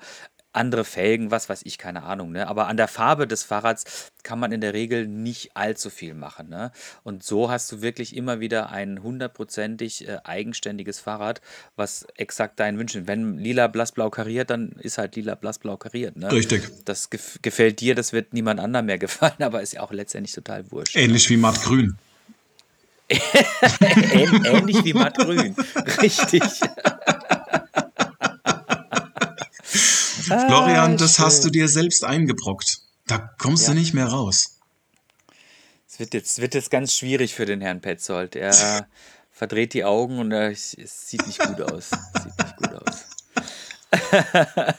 [0.53, 2.33] andere Felgen, was weiß ich, keine Ahnung.
[2.33, 2.49] Ne?
[2.49, 6.49] Aber an der Farbe des Fahrrads kann man in der Regel nicht allzu viel machen.
[6.49, 6.73] Ne?
[7.05, 11.41] Und so hast du wirklich immer wieder ein hundertprozentig äh, eigenständiges Fahrrad,
[11.77, 13.07] was exakt deinen Wünschen.
[13.07, 16.17] Wenn lila, blassblau kariert, dann ist halt lila, blassblau kariert.
[16.17, 16.31] Ne?
[16.33, 16.69] Richtig.
[16.85, 20.35] Das gef gefällt dir, das wird niemand anderem mehr gefallen, aber ist ja auch letztendlich
[20.35, 20.97] total wurscht.
[20.97, 21.97] Ähnlich wie mattgrün.
[23.11, 25.57] Ähn ähnlich wie mattgrün.
[26.03, 26.43] Richtig.
[30.47, 31.25] Florian, das schön.
[31.25, 32.81] hast du dir selbst eingebrockt.
[33.07, 33.79] Da kommst du Ja.
[33.79, 34.59] nicht mehr raus.
[35.89, 38.37] Es wird jetzt, wird jetzt ganz schwierig für den Herrn Petzold.
[38.37, 38.87] Er
[39.31, 41.91] verdreht die Augen und er, es sieht nicht gut aus.
[41.91, 43.07] Sieht nicht gut aus.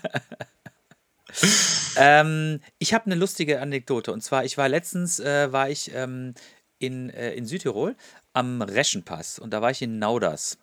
[1.97, 4.11] ähm, ich habe eine lustige Anekdote.
[4.13, 6.33] Und zwar, ich war letztens, äh, war ich ähm,
[6.79, 7.95] in, äh, in Südtirol
[8.33, 9.39] am Reschenpass.
[9.39, 10.57] Und da war ich in Nauders.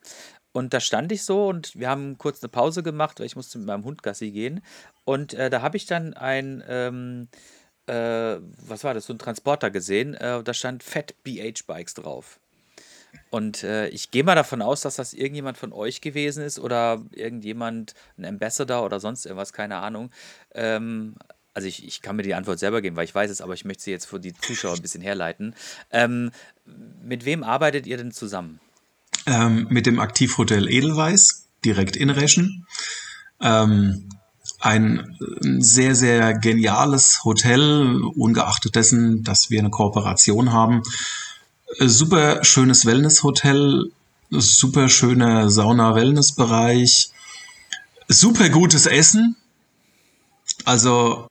[0.58, 3.58] Und da stand ich so und wir haben kurz eine Pause gemacht, weil ich musste
[3.58, 4.60] mit meinem Hund Gassi gehen.
[5.04, 7.28] Und äh, da habe ich dann ein, ähm,
[7.86, 10.14] äh, was war das, so ein Transporter gesehen.
[10.14, 12.40] Äh, da stand Fat BH Bikes drauf.
[13.30, 17.02] Und äh, ich gehe mal davon aus, dass das irgendjemand von euch gewesen ist oder
[17.12, 20.10] irgendjemand, ein Ambassador oder sonst irgendwas, keine Ahnung.
[20.56, 21.14] Ähm,
[21.54, 23.64] also ich, ich kann mir die Antwort selber geben, weil ich weiß es, aber ich
[23.64, 25.54] möchte sie jetzt für die Zuschauer ein bisschen herleiten.
[25.92, 26.32] Ähm,
[27.00, 28.58] mit wem arbeitet ihr denn zusammen?
[29.28, 32.66] Ähm, mit dem Aktivhotel Edelweiß, direkt in Reschen.
[33.42, 34.08] Ähm,
[34.58, 35.18] ein
[35.60, 40.82] sehr, sehr geniales Hotel, ungeachtet dessen, dass wir eine Kooperation haben.
[41.78, 43.92] Super schönes Wellness-Hotel,
[44.30, 47.10] super schöner Sauna-Wellness-Bereich,
[48.08, 49.36] super gutes Essen.
[50.64, 51.28] Also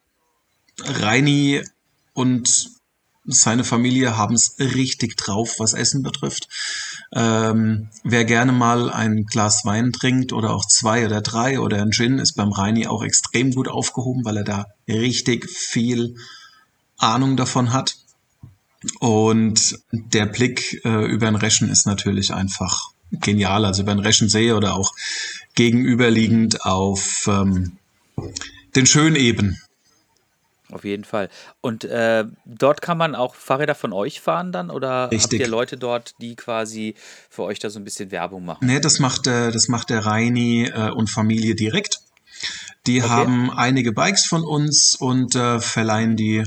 [0.84, 1.64] Reini
[2.14, 2.77] und
[3.28, 6.48] seine Familie haben es richtig drauf, was Essen betrifft.
[7.14, 11.92] Ähm, wer gerne mal ein Glas Wein trinkt oder auch zwei oder drei oder ein
[11.92, 16.16] Gin, ist beim Reini auch extrem gut aufgehoben, weil er da richtig viel
[16.98, 17.96] Ahnung davon hat.
[19.00, 23.66] Und der Blick äh, über den Reschen ist natürlich einfach genial.
[23.66, 24.94] Also über den Reschensee oder auch
[25.56, 27.78] gegenüberliegend auf ähm,
[28.76, 29.58] den Schöneben.
[30.72, 31.30] Auf jeden Fall.
[31.62, 35.40] Und äh, dort kann man auch Fahrräder von euch fahren dann oder Richtig.
[35.40, 36.96] habt ihr Leute dort, die quasi
[37.30, 38.66] für euch da so ein bisschen Werbung machen?
[38.66, 42.00] Nee, das macht, äh, das macht der Reini äh, und Familie direkt.
[42.86, 43.10] Die Okay.
[43.10, 46.44] haben einige Bikes von uns und äh, verleihen die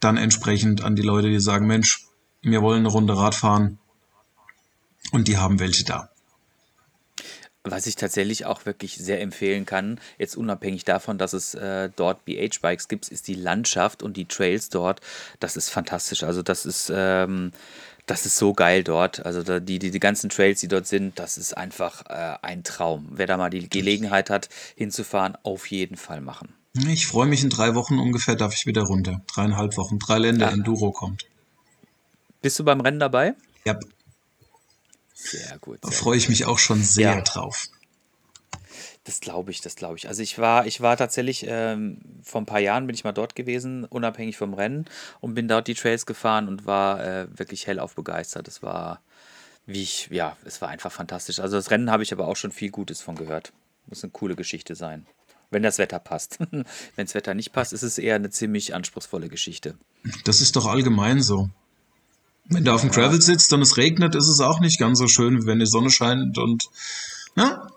[0.00, 2.06] dann entsprechend an die Leute, die sagen, Mensch,
[2.42, 3.78] wir wollen eine Runde Rad fahren.
[5.12, 6.10] Und die haben welche da.
[7.64, 12.24] Was ich tatsächlich auch wirklich sehr empfehlen kann, jetzt unabhängig davon, dass es äh, dort
[12.24, 15.00] BH-Bikes gibt, ist die Landschaft und die Trails dort.
[15.40, 16.22] Das ist fantastisch.
[16.22, 17.52] Also das ist, ähm,
[18.06, 19.26] das ist so geil dort.
[19.26, 22.62] Also da, die, die, die ganzen Trails, die dort sind, das ist einfach äh, ein
[22.64, 23.08] Traum.
[23.10, 26.54] Wer da mal die Gelegenheit hat, hinzufahren, auf jeden Fall machen.
[26.86, 29.20] Ich freue mich, in drei Wochen ungefähr darf ich wieder runter.
[29.34, 29.98] Dreieinhalb Wochen.
[29.98, 30.52] Drei Länder Ja.
[30.52, 31.26] Enduro kommt.
[32.40, 33.34] Bist du beim Rennen dabei?
[33.64, 33.78] Ja,
[35.20, 35.78] Sehr gut.
[35.82, 37.20] da Sehr freue ich mich auch schon sehr Ja.
[37.22, 37.66] drauf.
[39.04, 40.06] Das glaube ich, das glaube ich.
[40.06, 43.34] Also ich war, ich war tatsächlich ähm, vor ein paar Jahren bin ich mal dort
[43.34, 44.84] gewesen, unabhängig vom Rennen
[45.20, 48.46] und bin dort die Trails gefahren und war äh, wirklich hellauf begeistert.
[48.48, 49.00] Es war,
[49.66, 51.40] wie ich, ja, es war einfach fantastisch.
[51.40, 53.52] Also das Rennen habe ich aber auch schon viel Gutes von gehört.
[53.86, 55.06] Muss eine coole Geschichte sein.
[55.50, 56.38] Wenn das Wetter passt.
[56.50, 56.64] Wenn
[57.06, 59.78] das Wetter nicht passt, ist es eher eine ziemlich anspruchsvolle Geschichte.
[60.24, 61.48] Das ist doch allgemein so.
[62.48, 65.06] Wenn du auf dem Gravel sitzt und es regnet, ist es auch nicht ganz so
[65.06, 66.64] schön, wie wenn die Sonne scheint und
[67.36, 67.68] ne?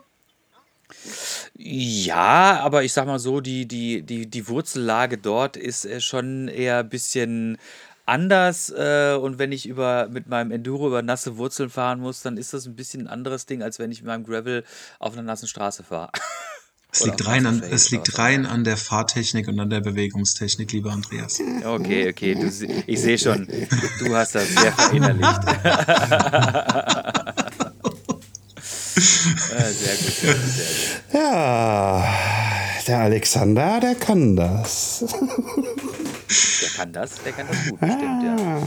[1.64, 6.48] Ja, aber ich sag mal so, die, die, die, die Wurzellage dort ist äh, schon
[6.48, 7.58] eher ein bisschen
[8.06, 8.70] anders.
[8.70, 12.54] Äh, und wenn ich über, mit meinem Enduro über nasse Wurzeln fahren muss, dann ist
[12.54, 14.64] das ein bisschen ein anderes Ding, als wenn ich mit meinem Gravel
[15.00, 16.12] auf einer nassen Straße fahre.
[16.94, 20.92] Es liegt, rein an, es liegt rein an der Fahrtechnik und an der Bewegungstechnik, lieber
[20.92, 21.40] Andreas.
[21.64, 22.52] Okay, okay, du,
[22.86, 23.48] ich sehe schon,
[24.00, 25.40] du hast das sehr verinnerlicht.
[29.56, 31.14] Äh, sehr gut, sehr gut, sehr gut.
[31.14, 32.06] Ja,
[32.88, 35.06] der Alexander, der kann das.
[36.62, 38.62] Der kann das, der kann das gut, bestimmt, ja.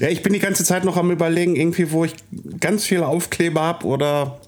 [0.00, 2.14] Ja, ich bin die ganze Zeit noch am überlegen, irgendwie, wo ich
[2.60, 4.40] ganz viele Aufkleber habe oder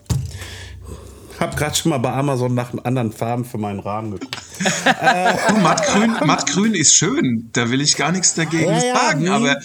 [1.40, 4.36] habe gerade schon mal bei Amazon nach anderen Farben für meinen Rahmen geguckt.
[5.48, 9.28] Du, mattgrün, mattgrün ist schön, da will ich gar nichts dagegen Ja, ja, sagen, nee.
[9.28, 9.56] aber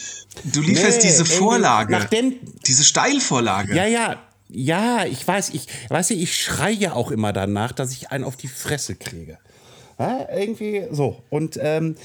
[0.44, 3.74] du lieferst Nee, diese Vorlage, nach dem- diese Steilvorlage.
[3.76, 4.18] Ja, ja,
[4.50, 8.36] ja, ich weiß, ich weiß, ich schreie ja auch immer danach, dass ich einen auf
[8.36, 9.38] die Fresse kriege.
[9.98, 11.24] Ja, irgendwie so.
[11.30, 11.96] Und ähm,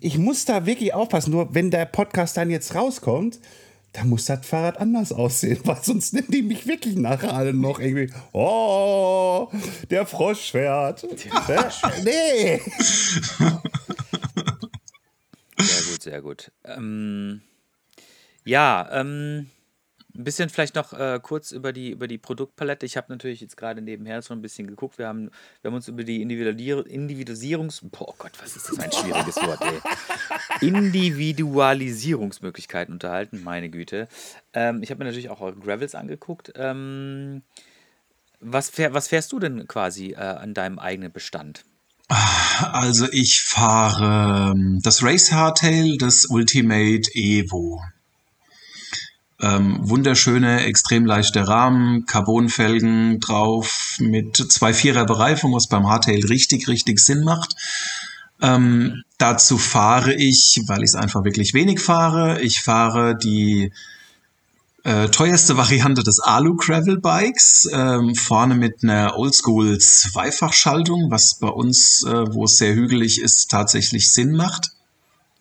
[0.00, 1.32] ich muss da wirklich aufpassen.
[1.32, 3.40] Nur wenn der Podcast dann jetzt rauskommt,
[3.96, 7.80] dann muss das Fahrrad anders aussehen, weil sonst nehmen die mich wirklich nachher alle noch
[7.80, 8.12] irgendwie.
[8.32, 9.48] Oh,
[9.90, 11.04] der Frosch fährt.
[11.04, 12.60] Äh, nee.
[15.58, 16.52] Sehr gut, sehr gut.
[16.64, 17.40] Ähm,
[18.44, 19.50] ja, ähm,
[20.18, 22.84] ein bisschen vielleicht noch äh, kurz über die, über die Produktpalette.
[22.86, 24.98] Ich habe natürlich jetzt gerade nebenher schon ein bisschen geguckt.
[24.98, 25.30] Wir haben,
[25.62, 27.82] wir haben uns über die Individualier Individualisierungs...
[27.90, 29.80] Boah Gott, was ist das für ein schwieriges Wort, ey.
[30.68, 34.08] Individualisierungsmöglichkeiten unterhalten, meine Güte.
[34.52, 36.52] Ähm, ich habe mir natürlich auch eure Gravels angeguckt.
[36.56, 37.42] Ähm,
[38.40, 41.64] was, fähr, was fährst du denn quasi äh, an deinem eigenen Bestand?
[42.08, 47.82] Also ich fahre ähm, das Race Hardtail, das Ultimate Evo.
[49.40, 56.68] Ähm, wunderschöne, extrem leichte Rahmen, Carbonfelgen drauf mit zwei Vierer Bereifung, was beim Hardtail richtig,
[56.68, 57.54] richtig Sinn macht.
[58.40, 63.72] Ähm, dazu fahre ich, weil ich es einfach wirklich wenig fahre, ich fahre die
[64.84, 71.48] äh, teuerste Variante des Alu Gravel Bikes, ähm, vorne mit einer Oldschool Zweifachschaltung, was bei
[71.48, 74.70] uns, äh, wo es sehr hügelig ist, tatsächlich Sinn macht.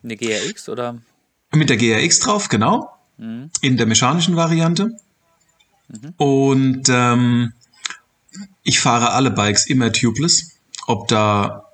[0.04, 0.98] Eine GRX oder?
[1.54, 2.95] Mit der GRX drauf, genau.
[3.62, 4.98] In der mechanischen Variante.
[6.18, 7.54] Und ähm,
[8.64, 10.52] ich fahre alle Bikes immer tubeless.
[10.88, 11.66] Ob da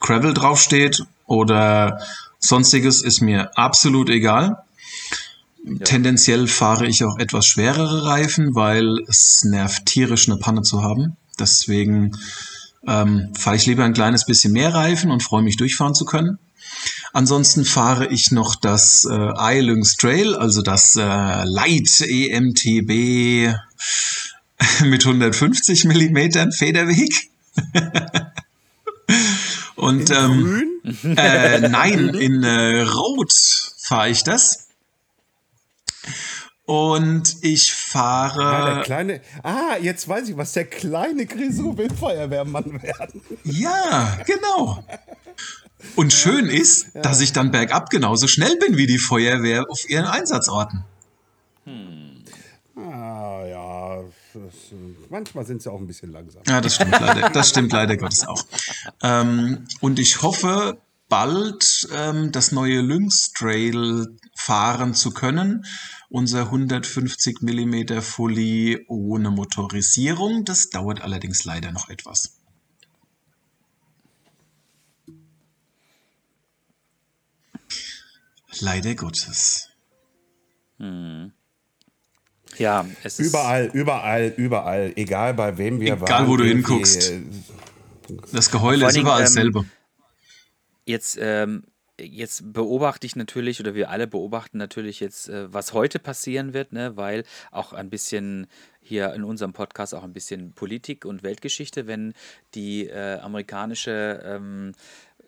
[0.00, 2.00] Gravel draufsteht oder
[2.38, 4.64] sonstiges ist mir absolut egal.
[5.84, 11.16] Tendenziell fahre ich auch etwas schwerere Reifen, weil es nervt tierisch eine Panne zu haben.
[11.38, 12.12] Deswegen
[12.86, 16.38] ähm, fahre ich lieber ein kleines bisschen mehr Reifen und freue mich durchfahren zu können.
[17.12, 23.54] Ansonsten fahre ich noch das äh, Eilungs Trail, also das äh, Light EMTB
[24.84, 27.30] mit 150 Millimetern Federweg.
[29.76, 30.80] und ähm,
[31.16, 33.32] äh, nein, in äh, Rot
[33.78, 34.68] fahre ich das.
[36.66, 38.42] Und ich fahre.
[38.42, 39.20] Ja, der kleine.
[39.42, 40.52] Ah, jetzt weiß ich was.
[40.52, 43.20] Der kleine Grisou will Feuerwehrmann werden.
[43.44, 44.82] Ja, genau.
[45.96, 47.02] Und schön ist, ja.
[47.02, 50.84] dass ich dann bergab genauso schnell bin wie die Feuerwehr auf ihren Einsatzorten.
[51.64, 52.22] Hm.
[52.76, 54.04] Ah, ja.
[55.08, 56.42] manchmal sind sie auch ein bisschen langsam.
[56.48, 57.30] Ja, das stimmt leider.
[57.30, 58.44] Das stimmt leider Gottes auch.
[59.02, 60.78] Ähm, und ich hoffe,
[61.08, 65.64] bald ähm, das neue Lynx Trail fahren zu können
[66.14, 70.44] unser 150 mm Fully ohne Motorisierung.
[70.44, 72.36] Das dauert allerdings leider noch etwas.
[78.60, 79.70] Leider Gottes.
[80.78, 81.32] Hm.
[82.58, 83.28] Ja, es ist.
[83.28, 86.08] Überall, überall, überall, egal bei wem wir egal, waren.
[86.08, 87.12] Egal, wo du hinguckst.
[88.32, 89.64] Das Geheule ist überall ähm, dasselbe.
[90.84, 91.64] Jetzt ähm,
[92.00, 96.72] jetzt beobachte ich natürlich oder wir alle beobachten natürlich jetzt, äh, was heute passieren wird,
[96.72, 98.46] ne, weil auch ein bisschen
[98.80, 102.14] hier in unserem Podcast auch ein bisschen Politik und Weltgeschichte, wenn
[102.54, 104.72] die äh, amerikanische ähm,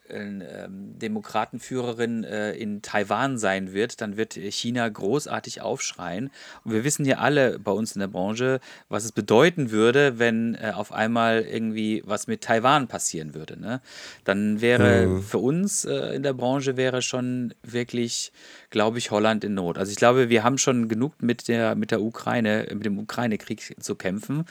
[0.09, 6.29] Demokratenführerin äh, in Taiwan sein wird, dann wird China großartig aufschreien.
[6.63, 10.55] Und wir wissen ja alle bei uns in der Branche, was es bedeuten würde, wenn
[10.55, 13.59] äh, auf einmal irgendwie was mit Taiwan passieren würde.
[13.59, 13.81] Ne?
[14.23, 15.23] Dann wäre mhm.
[15.23, 18.31] für uns äh, in der Branche wäre schon wirklich,
[18.69, 19.77] glaube ich, Holland in Not.
[19.77, 23.75] Also ich glaube, wir haben schon genug mit der, mit der Ukraine, mit dem Ukraine-Krieg
[23.79, 24.45] zu kämpfen,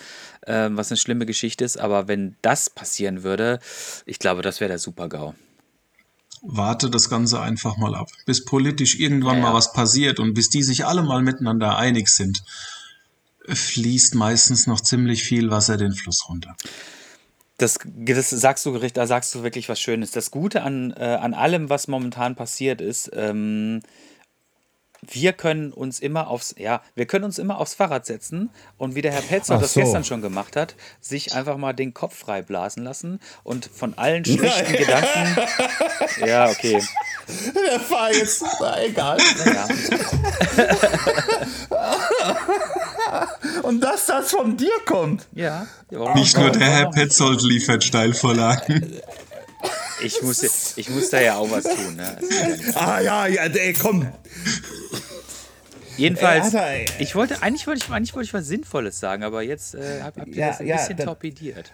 [0.46, 1.78] ähm, was eine schlimme Geschichte ist.
[1.78, 3.58] Aber wenn das passieren würde,
[4.04, 5.34] ich glaube, das wäre der Super-GAU
[6.48, 10.48] warte das Ganze einfach mal ab, bis politisch irgendwann ja, mal was passiert und bis
[10.48, 12.42] die sich alle mal miteinander einig sind,
[13.48, 16.56] fließt meistens noch ziemlich viel Wasser den Fluss runter.
[17.58, 20.10] Das, das sagst du, da sagst du wirklich was Schönes.
[20.10, 23.80] Das Gute an, äh, an allem, was momentan passiert ist, ähm,
[25.02, 29.02] wir können uns immer aufs, ja, wir können uns immer aufs Fahrrad setzen und wie
[29.02, 29.80] der Herr Petzold das so.
[29.80, 34.24] gestern schon gemacht hat, sich einfach mal den Kopf frei blasen lassen und von allen
[34.24, 34.78] schlechten ja.
[34.78, 35.36] Gedanken.
[36.26, 36.82] Ja, okay.
[37.54, 39.18] Der war jetzt, na, egal.
[39.44, 39.68] Ja.
[43.62, 45.26] und dass das von dir kommt.
[45.34, 45.66] Ja.
[46.14, 49.00] Nicht nur der Herr Petzold liefert Steilvorlagen.
[50.02, 51.96] Ich muss, ich muss da ja auch was tun.
[51.96, 52.16] Ne?
[52.74, 54.06] Ah ja, ja, ey, komm.
[55.96, 59.40] Jedenfalls, ey, Alter, ich wollte, eigentlich wollte ich, eigentlich wollte ich was Sinnvolles sagen, aber
[59.42, 61.72] jetzt äh, habt ihr ja, das ein ja, bisschen dann, torpediert.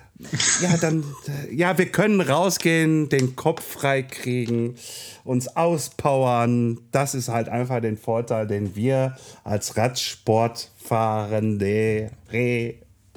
[0.61, 1.03] Ja, dann,
[1.51, 4.77] ja, wir können rausgehen, den Kopf freikriegen,
[5.25, 6.79] uns auspowern.
[6.93, 12.75] Das ist halt einfach den Vorteil, den wir als Radsportfahrende, re,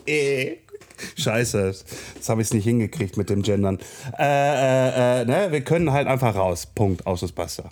[0.07, 0.57] e,
[1.17, 1.75] Scheiße,
[2.17, 3.79] das habe ich nicht hingekriegt mit dem Gendern.
[4.17, 5.47] Äh, äh, äh, ne?
[5.51, 6.65] Wir können halt einfach raus.
[6.65, 7.05] Punkt.
[7.05, 7.69] Aus das Basta.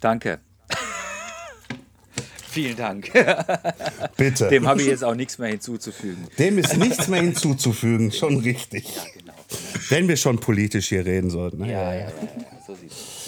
[0.00, 0.40] Danke.
[2.50, 3.10] Vielen Dank.
[4.16, 4.48] Bitte.
[4.48, 6.26] Dem habe ich jetzt auch nichts mehr hinzuzufügen.
[6.38, 8.96] Dem ist nichts mehr hinzuzufügen, schon richtig.
[8.96, 9.32] Ja, genau.
[9.88, 11.58] Wenn wir schon politisch hier reden sollten.
[11.58, 11.72] Ne?
[11.72, 12.10] Ja, ja, ja, ja,
[12.66, 13.22] so sieht es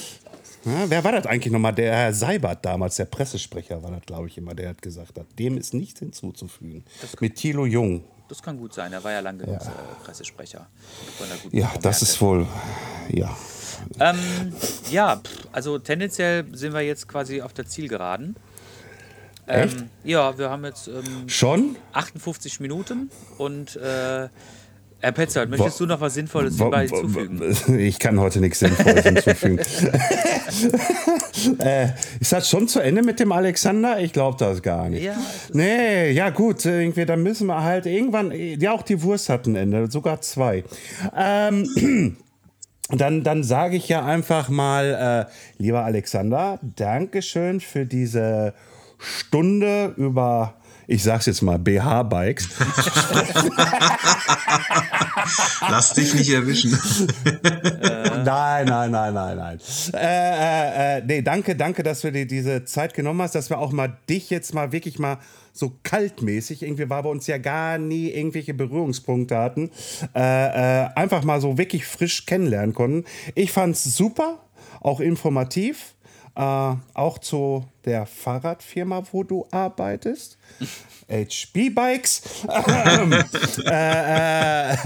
[0.64, 1.74] ja, wer war das eigentlich nochmal?
[1.74, 5.26] Der Herr Seibert damals, der Pressesprecher, war das, glaube ich, immer, der hat gesagt hat,
[5.38, 6.84] dem ist nichts hinzuzufügen.
[7.20, 8.04] Mit Thilo Jung.
[8.28, 8.92] Das kann gut sein.
[8.92, 9.68] Er war ja lange genug ja.
[9.68, 10.66] Äh, Pressesprecher.
[11.50, 12.46] ja, das ist wohl,
[13.08, 13.36] ja.
[14.00, 14.52] Ähm,
[14.90, 15.20] ja,
[15.52, 18.36] also tendenziell sind wir jetzt quasi auf der Zielgeraden.
[19.46, 24.28] Ähm, ja, wir haben jetzt ähm, schon 58 Minuten und äh,
[25.04, 27.78] Herr Petzold, möchtest du noch was Sinnvolles hinzufügen?
[27.78, 29.58] Ich kann heute nichts Sinnvolles hinzufügen.
[31.58, 31.88] äh,
[32.20, 34.00] ist das schon zu Ende mit dem Alexander?
[34.00, 35.04] Ich glaube das gar nicht.
[35.04, 35.14] Ja,
[35.52, 39.56] nee, ja gut, irgendwie, dann müssen wir halt irgendwann, ja auch die Wurst hat ein
[39.56, 40.64] Ende, sogar zwei.
[41.14, 42.16] Ähm,
[42.88, 48.54] dann, dann sage ich ja einfach mal, äh, lieber Alexander, Dankeschön für diese
[48.96, 50.54] Stunde über
[50.86, 52.48] ich sag's jetzt mal, BH-Bikes.
[55.68, 56.70] Lass dich nicht erwischen.
[58.24, 59.58] nein, nein, nein, nein, nein.
[59.94, 63.58] Äh, äh, äh, nee, danke, danke, dass du dir diese Zeit genommen hast, dass wir
[63.58, 65.18] auch mal dich jetzt mal wirklich mal
[65.52, 69.70] so kaltmäßig, irgendwie war bei uns ja gar nie irgendwelche Berührungspunkte hatten,
[70.14, 73.04] äh, äh, einfach mal so wirklich frisch kennenlernen konnten.
[73.34, 74.40] Ich fand's super.
[74.80, 75.94] auch informativ,
[76.34, 80.38] äh, auch zu der Fahrradfirma, wo du arbeitest.
[81.08, 82.22] HB Bikes.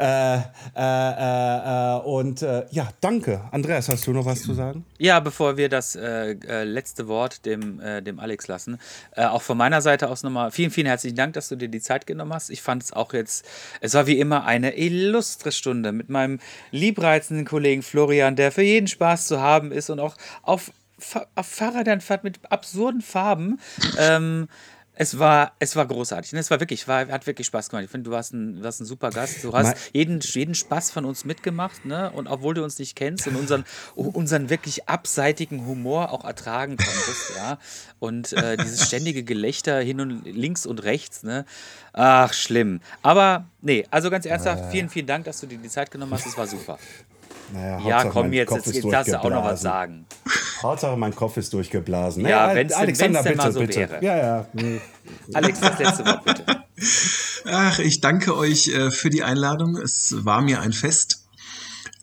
[0.00, 0.38] Äh,
[0.76, 3.42] äh, äh, und ja, danke.
[3.50, 4.84] Andreas, hast du noch was zu sagen?
[4.98, 8.78] Ja, bevor wir das letzte Wort dem, dem Alex lassen,
[9.16, 12.06] auch von meiner Seite aus nochmal vielen, vielen herzlichen Dank, dass du dir die Zeit
[12.06, 12.50] genommen hast.
[12.50, 13.44] Ich fand es auch jetzt,
[13.80, 16.38] es war wie immer eine illustre Stunde mit meinem
[16.70, 20.72] liebreizenden Kollegen Florian, der für jeden Spaß zu haben ist und auch auf,
[21.34, 23.60] auf Fahrrädern fährt mit absurden Farben.
[23.98, 24.48] Ähm,
[25.00, 26.34] es war, es war großartig.
[26.34, 26.40] ne?
[26.40, 27.84] Es war wirklich, war, hat wirklich Spaß gemacht.
[27.84, 29.42] Ich finde, du warst ein, warst ein super Gast.
[29.42, 32.10] Du hast jeden, jeden Spaß von uns mitgemacht, ne?
[32.10, 37.32] Und obwohl du uns nicht kennst und unseren, unseren wirklich abseitigen Humor auch ertragen konntest,
[37.34, 37.58] ja.
[37.98, 41.46] Und äh, dieses ständige Gelächter hin und links und rechts, ne?
[41.94, 42.80] Ach, schlimm.
[43.00, 46.26] Aber nee, also ganz ernsthaft, vielen, vielen Dank, dass du dir die Zeit genommen hast.
[46.26, 46.78] Es war super.
[47.52, 50.06] Naja, Ja, komm mein jetzt, Kopf jetzt, jetzt darfst du auch noch was sagen.
[50.62, 52.26] Hauptsache, mein Kopf ist durchgeblasen.
[52.26, 53.78] Ja, Al- wenn's Alexander, wenn's denn bitte, mal so bitte.
[53.80, 54.04] wäre.
[54.04, 54.46] Ja, ja.
[54.52, 54.80] nee.
[55.32, 56.44] Alex, das letzte Wort bitte.
[57.46, 59.76] Ach, ich danke euch äh, für die Einladung.
[59.76, 61.24] Es war mir ein Fest.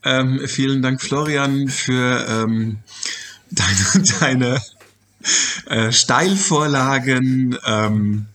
[0.03, 2.79] Ähm, vielen Dank, Florian, für ähm,
[3.51, 4.61] deine, deine
[5.67, 8.25] äh, Steilvorlagen, ähm,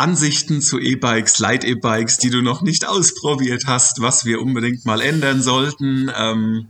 [0.00, 5.42] Ansichten zu E-Bikes, Leit-E-Bikes, die du noch nicht ausprobiert hast, was wir unbedingt mal ändern
[5.42, 6.10] sollten.
[6.16, 6.68] Ähm,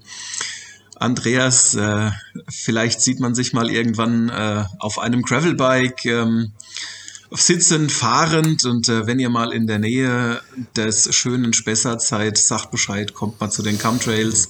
[0.96, 2.10] Andreas, äh,
[2.48, 6.04] vielleicht sieht man sich mal irgendwann äh, auf einem Gravelbike.
[6.06, 6.50] Ähm,
[7.30, 10.40] sitzend, fahrend und äh, wenn ihr mal in der Nähe
[10.76, 14.48] des schönen Spessart seid, sagt Bescheid, kommt mal zu den Chemtrails.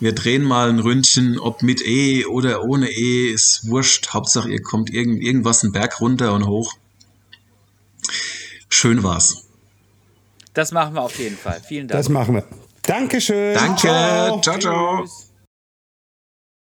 [0.00, 4.08] Wir drehen mal ein Ründchen, ob mit E oder ohne E, ist wurscht.
[4.14, 6.72] Hauptsache ihr kommt irgend, irgendwas einen Berg runter und hoch.
[8.74, 9.46] Schön war's.
[10.52, 11.60] Das machen wir auf jeden Fall.
[11.60, 11.96] Vielen Dank.
[11.96, 12.44] Das machen wir.
[12.82, 13.54] Dankeschön.
[13.54, 13.78] Danke.
[13.78, 14.40] Ciao.
[14.40, 14.58] ciao.
[14.58, 15.02] ciao.
[15.02, 15.23] Tschüss.